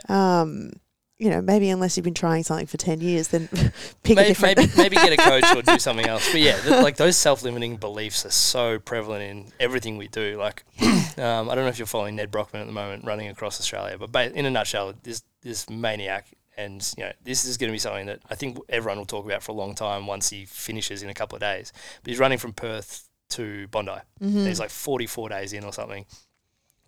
[0.10, 0.72] Um,
[1.20, 3.48] you know, maybe unless you've been trying something for 10 years, then
[4.04, 4.58] pick a maybe, different.
[4.58, 6.32] maybe maybe get a coach or do something else.
[6.32, 10.38] But yeah, th- like those self-limiting beliefs are so prevalent in everything we do.
[10.40, 13.60] Like, um, I don't know if you're following Nedd Brockmann at the moment, running across
[13.60, 17.68] Australia, but ba- in a nutshell, this this maniac, and you know, this is going
[17.70, 20.30] to be something that I think everyone will talk about for a long time once
[20.30, 21.74] he finishes in a couple of days.
[22.02, 23.92] But he's running from Perth to Bondi.
[24.22, 24.48] Mhm.
[24.48, 26.06] he's like 44 days in or something.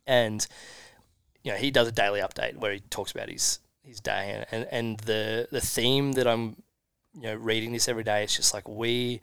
[0.07, 0.45] And,
[1.43, 4.45] you know, he does a daily update where he talks about his, his day.
[4.51, 6.57] And, and the, the theme that I'm,
[7.13, 9.21] you know, reading this every day, it's just like we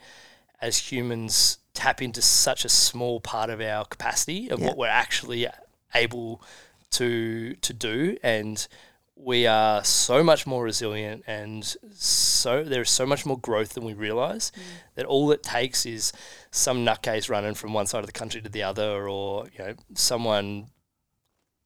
[0.61, 4.67] as humans tap into such a small part of our capacity of Yeah.
[4.67, 5.47] what we're actually
[5.95, 6.43] able
[6.91, 8.67] to to do and
[9.15, 13.93] we are so much more resilient and so there's so much more growth than we
[13.93, 14.61] realize mm.
[14.95, 16.13] that all it takes is
[16.51, 19.75] some nutcase running from one side of the country to the other or you know
[19.95, 20.69] someone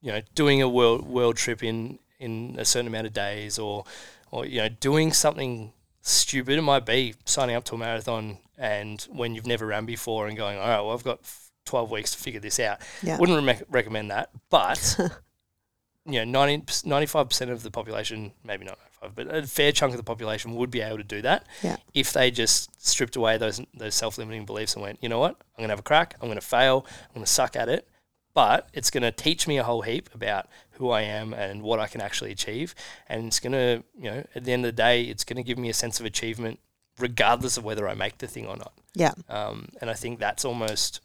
[0.01, 3.85] you know doing a world world trip in in a certain amount of days or
[4.31, 6.59] or you know doing something stupid.
[6.59, 10.37] It might be signing up to a marathon and when you've never ran before and
[10.37, 11.21] going all right well I've got
[11.67, 12.79] 12 weeks to figure this out.
[13.03, 13.19] Yeah.
[13.19, 14.97] wouldn't re- recommend that but
[16.07, 19.97] you know 90, 95% of the population maybe not 95 but a fair chunk of
[19.97, 21.77] the population would be able to do that Yeah.
[21.95, 25.33] if they just stripped away those those self-limiting beliefs and went you know what?
[25.57, 26.17] I'm going to have a crack.
[26.21, 26.87] I'm going to fail.
[27.09, 27.89] I'm going to suck at it.
[28.35, 30.47] But it's going to teach me a whole heap about
[30.83, 32.75] who I am and what I can actually achieve.
[33.09, 35.45] And it's going to, you know, at the end of the day, it's going to
[35.45, 36.59] give me a sense of achievement,
[36.99, 38.73] regardless of whether I make the thing or not.
[38.95, 39.13] Yeah.
[39.29, 41.01] Um, and I think that's almost,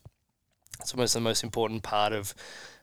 [0.82, 2.34] it's almost the most important part of,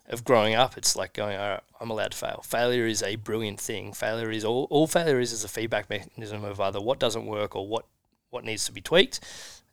[0.08, 0.78] of growing up.
[0.78, 2.44] It's like going, all right, I'm allowed to fail.
[2.46, 3.92] Failure is a brilliant thing.
[3.92, 7.56] Failure is all, all failure is is a feedback mechanism of either what doesn't work
[7.56, 7.86] or what,
[8.30, 9.18] what needs to be tweaked.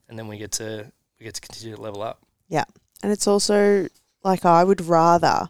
[0.09, 2.23] And then we get to, we get to continue to level up.
[2.49, 2.65] Yeah,
[3.03, 3.87] and it's also
[4.23, 5.49] like I would rather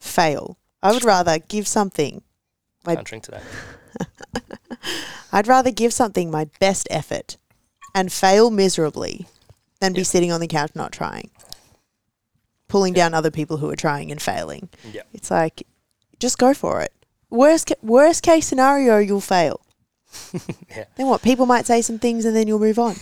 [0.00, 0.56] fail.
[0.84, 2.22] I would rather give something.
[2.84, 3.40] Can't drink today.
[5.32, 7.36] I'd rather give something my best effort
[7.94, 9.26] and fail miserably
[9.80, 11.30] than be sitting on the couch not trying.
[12.68, 13.04] Pulling Yeah.
[13.04, 14.68] down other people who are trying and failing.
[14.92, 15.02] Yeah.
[15.12, 15.66] It's like
[16.20, 16.92] just go for it.
[17.30, 19.60] Worst ca- worst case scenario you'll fail.
[20.70, 20.84] Yeah.
[20.96, 21.22] Then what?
[21.22, 22.96] People might say some things and then you'll move on.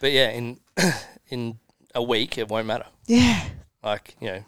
[0.00, 0.58] But yeah, in
[1.28, 1.58] in
[1.94, 2.86] a week it won't matter.
[3.06, 3.44] Yeah.
[3.82, 4.44] Like you know,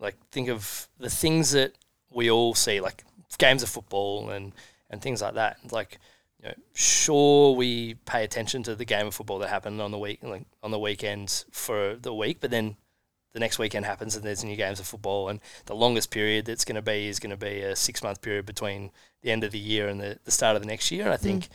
[0.00, 1.72] like think of the things that
[2.16, 3.04] we all see, like
[3.38, 4.52] games of football and
[4.90, 5.58] and things like that.
[5.70, 5.98] Like,
[6.42, 9.98] you know, sure we pay attention to the game of football that happened on the
[9.98, 12.76] week, like on the weekend for the week, but then
[13.32, 16.64] the next weekend happens and there's new games of football, and the longest period that's
[16.64, 18.90] going to be is going to be a six month period between
[19.20, 21.04] the end of the year and the, the start of the next year.
[21.04, 21.20] And I mm.
[21.20, 21.48] think,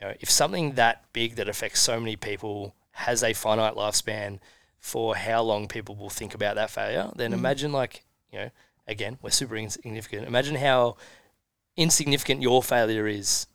[0.00, 4.38] you know, if something that big that affects so many people has a finite lifespan
[4.78, 7.34] for how long people will think about that failure, then mm.
[7.34, 8.50] imagine like, you know,
[8.88, 10.26] again, we're super insignificant.
[10.26, 10.96] Imagine how
[11.76, 13.46] insignificant your failure is,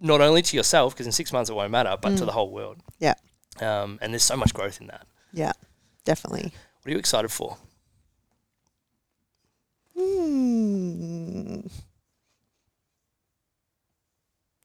[0.00, 2.50] not only to yourself, because in six months it won't matter, but to the whole
[2.50, 2.78] world.
[2.98, 3.14] Yeah.
[3.60, 5.06] Um, and there's so much growth in that.
[5.32, 5.52] Yeah,
[6.04, 6.52] definitely.
[6.82, 7.56] What are you excited for?
[9.96, 11.60] Hmm.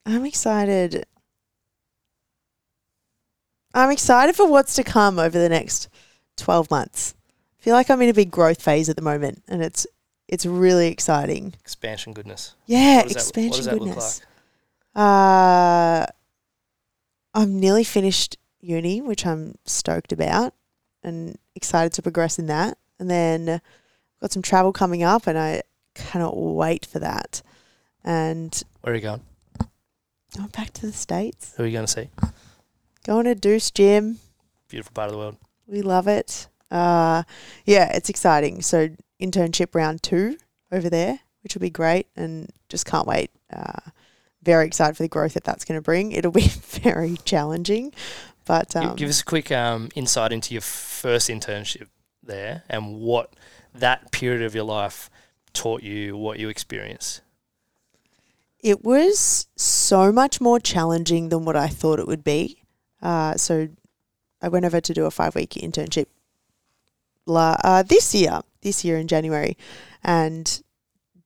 [0.05, 1.05] I'm excited.
[3.73, 5.87] I'm excited for what's to come over the next
[6.37, 7.13] 12 months.
[7.59, 9.85] I feel like I'm in a big growth phase at the moment and it's
[10.27, 11.53] it's really exciting.
[11.59, 12.55] Expansion goodness.
[12.67, 14.21] Yeah, What does that- expansion that goodness.
[14.95, 16.05] Uh
[17.33, 20.53] I'm nearly finished uni, which I'm stoked about
[21.03, 22.77] and excited to progress in that.
[22.99, 23.61] And then
[24.21, 25.63] got some travel coming up and I
[25.95, 27.41] cannot wait for that.
[28.03, 29.21] And Where are you going?
[30.35, 31.53] going back to the States.
[31.57, 32.09] Who are you going to see?
[33.03, 34.19] Going to Deuce Gym.
[34.67, 35.37] Beautiful part of the world.
[35.65, 36.47] We love it.
[36.71, 37.23] Uh,
[37.65, 38.61] yeah, it's exciting.
[38.61, 38.89] So
[39.21, 40.37] internship round two
[40.71, 43.31] over there, which will be great, and just can't wait.
[43.51, 43.91] Uh,
[44.43, 46.11] very excited for the growth that that's going to bring.
[46.11, 47.93] It'll be very challenging,
[48.45, 51.87] but um, Give us a quick um, insight into your first internship
[52.23, 53.33] there and what
[53.73, 55.09] that period of your life
[55.53, 57.21] taught you, what you experienced.
[58.61, 62.61] it was so much more challenging than what I thought it would be.
[63.01, 63.69] Uh, so
[64.41, 66.05] I went over to do a five week internship
[67.29, 69.57] la- uh, this year, this year in January,
[70.03, 70.61] and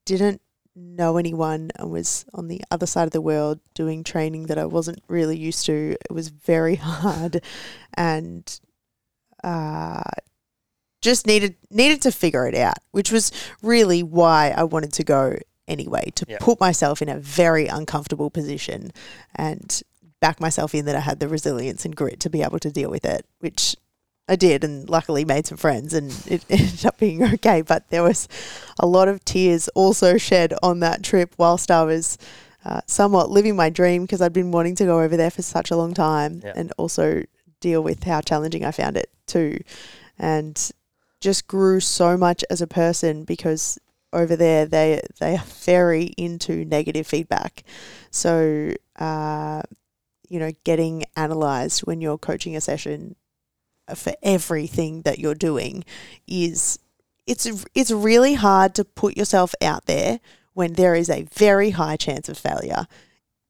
[0.05, 0.41] didn't
[0.75, 4.65] know anyone and was on the other side of the world doing training that I
[4.65, 5.95] wasn't really used to.
[6.09, 7.41] It was very hard
[7.95, 8.59] and
[9.43, 10.01] uh,
[11.01, 13.31] just needed needed to figure it out, which was
[13.61, 15.37] really why I wanted to go
[15.67, 16.37] anyway to Yeah.
[16.41, 18.91] put myself in a very uncomfortable position
[19.35, 19.81] and
[20.19, 22.89] back myself in that I had the resilience and grit to be able to deal
[22.89, 23.75] with it, which
[24.27, 27.61] I did and luckily made some friends and it ended up being okay.
[27.61, 28.27] But there was
[28.79, 32.17] a lot of tears also shed on that trip whilst I was
[32.65, 35.71] uh, somewhat living my dream because I'd been wanting to go over there for such
[35.71, 36.53] a long time Yeah.
[36.55, 37.23] and also
[37.59, 39.59] deal with how challenging I found it too.
[40.17, 40.71] And
[41.19, 43.77] just grew so much as a person because
[44.13, 47.63] over there they they are very into negative feedback.
[48.11, 49.63] So uh,
[50.29, 53.15] you know, getting analyzed when you're coaching a session
[53.95, 55.83] for everything that you're doing
[56.27, 56.79] is
[57.27, 60.19] it's it's really hard to put yourself out there
[60.53, 62.85] when there is a very high chance of failure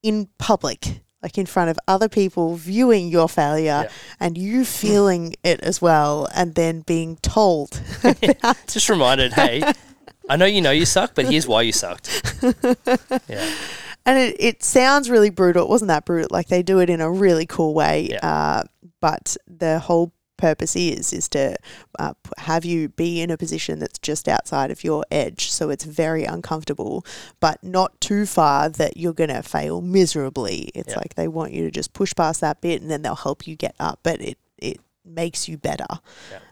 [0.04, 3.90] in public like in front of other people viewing your failure Yeah.
[4.20, 7.82] and you feeling it as well and then being told
[8.68, 9.64] Just reminded, hey,
[10.30, 12.10] I know you know you suck, but here's why you sucked.
[13.28, 13.54] Yeah.
[14.06, 15.64] and it, it sounds really brutal.
[15.64, 16.28] It wasn't that brutal.
[16.32, 18.10] Like they do it in a really cool way.
[18.12, 18.20] Yeah.
[18.22, 18.64] Uh,
[19.02, 20.14] but the whole
[20.44, 21.56] purpose is is to
[22.00, 25.86] uh, have you be in a position that's just outside of your edge, so it's
[25.86, 27.06] very uncomfortable,
[27.40, 30.70] but not too far that you're gonna fail miserably.
[30.76, 33.48] It's like they want you to just push past that bit, and then they'll help
[33.48, 34.00] you get up.
[34.04, 35.92] But it it makes you better.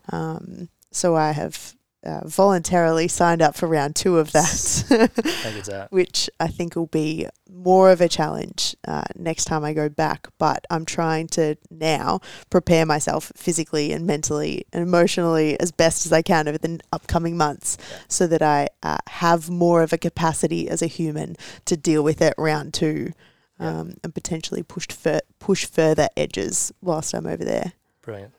[0.09, 1.75] Um, so I have.
[2.03, 4.83] Uh, voluntarily signed up for round two of that.
[5.43, 5.91] How good's that?
[5.91, 10.27] which I think will be more of a challenge uh, next time I go back.
[10.39, 16.11] But I'm trying to now prepare myself physically and mentally and emotionally as best as
[16.11, 17.97] I can over the upcoming months Yeah.
[18.07, 21.35] so that I uh, have more of a capacity as a human
[21.65, 23.11] to deal with it round two.
[23.59, 23.79] Yeah.
[23.81, 27.73] Um, and potentially pushed fur- push further edges whilst I'm over there.
[28.01, 28.33] Brilliant.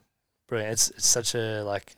[0.49, 0.73] Brilliant.
[0.73, 1.95] It's, it's such a like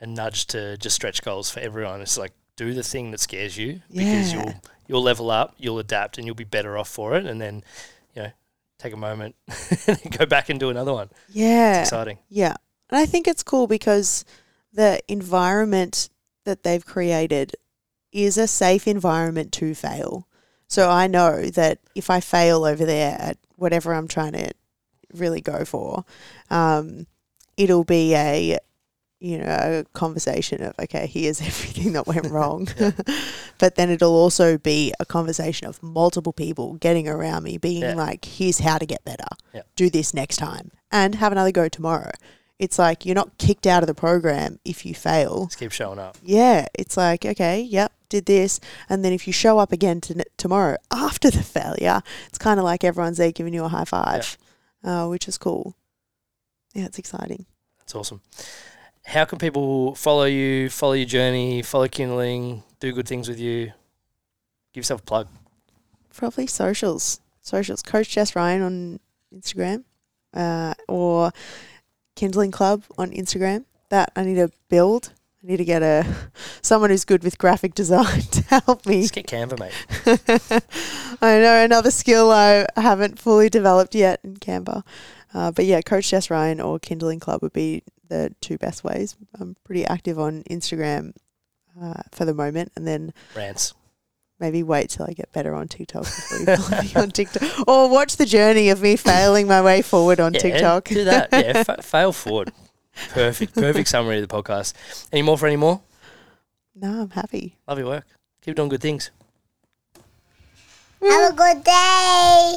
[0.00, 2.00] a nudge to just stretch goals for everyone.
[2.00, 4.42] It's like do the thing that scares you because Yeah.
[4.42, 4.54] you'll
[4.86, 7.62] you'll level up, you'll adapt and you'll be better off for it and then,
[8.14, 8.30] you know,
[8.78, 9.36] take a moment
[9.86, 11.08] and go back and do another one.
[11.28, 11.80] Yeah.
[11.80, 12.18] It's exciting.
[12.28, 12.54] Yeah.
[12.90, 14.24] And I think it's cool because
[14.72, 16.08] the environment
[16.44, 17.54] that they've created
[18.10, 20.26] is a safe environment to fail.
[20.66, 24.50] So I know that if I fail over there at whatever I'm trying to
[25.12, 26.04] really go for,
[26.50, 27.06] um,
[27.56, 28.58] it'll be a
[29.20, 32.66] you know a conversation of okay here's everything that went wrong
[33.58, 37.94] but then it'll also be a conversation of multiple people getting around me being Yeah.
[37.94, 39.62] like here's how to get better Yeah.
[39.76, 42.12] do this next time and have another go tomorrow
[42.58, 45.98] it's like you're not kicked out of the program if you fail Just keep showing
[45.98, 46.16] up.
[46.22, 48.58] yeah it's like okay yep did this,
[48.88, 52.64] and then if you show up again to, tomorrow after the failure, it's kind of
[52.64, 54.36] like everyone's there giving you a high five,
[54.82, 55.76] uh, which is cool.
[56.74, 57.46] Yeah, it's exciting.
[57.78, 58.20] That's awesome.
[59.10, 63.72] How can people follow you, follow your journey, follow Kindling, do good things with you?
[64.72, 65.26] Give yourself a plug.
[66.14, 67.20] Probably socials.
[67.40, 67.82] Socials.
[67.82, 69.00] Coach Jess Ryan on
[69.34, 69.82] Instagram
[70.32, 71.32] uh, or
[72.14, 73.64] Kindling Club on Instagram.
[73.88, 75.12] That I need to build.
[75.42, 76.06] I need to get a
[76.62, 79.02] someone who's good with graphic design to help me.
[79.02, 79.72] Just get Canva, mate.
[81.20, 84.84] I know another skill I haven't fully developed yet in Canva.
[85.34, 89.16] Uh, but yeah, Coach Jess Ryan or Kindling Club would be the two best ways.
[89.38, 91.14] I'm pretty active on Instagram
[91.80, 93.72] uh, for the moment, and then rants.
[94.38, 98.26] Maybe wait till I get better on TikTok before you on TikTok, or watch the
[98.26, 100.84] journey of me failing my way forward on yeah, TikTok.
[100.84, 101.28] Do that.
[101.32, 102.52] Yeah, fa- fail forward.
[103.10, 104.74] Perfect, perfect summary of the podcast.
[105.12, 105.80] Any more for any more?
[106.74, 107.56] No, I'm happy.
[107.68, 108.06] Love your work.
[108.42, 109.10] Keep doing good things.
[111.02, 112.56] Have a good day.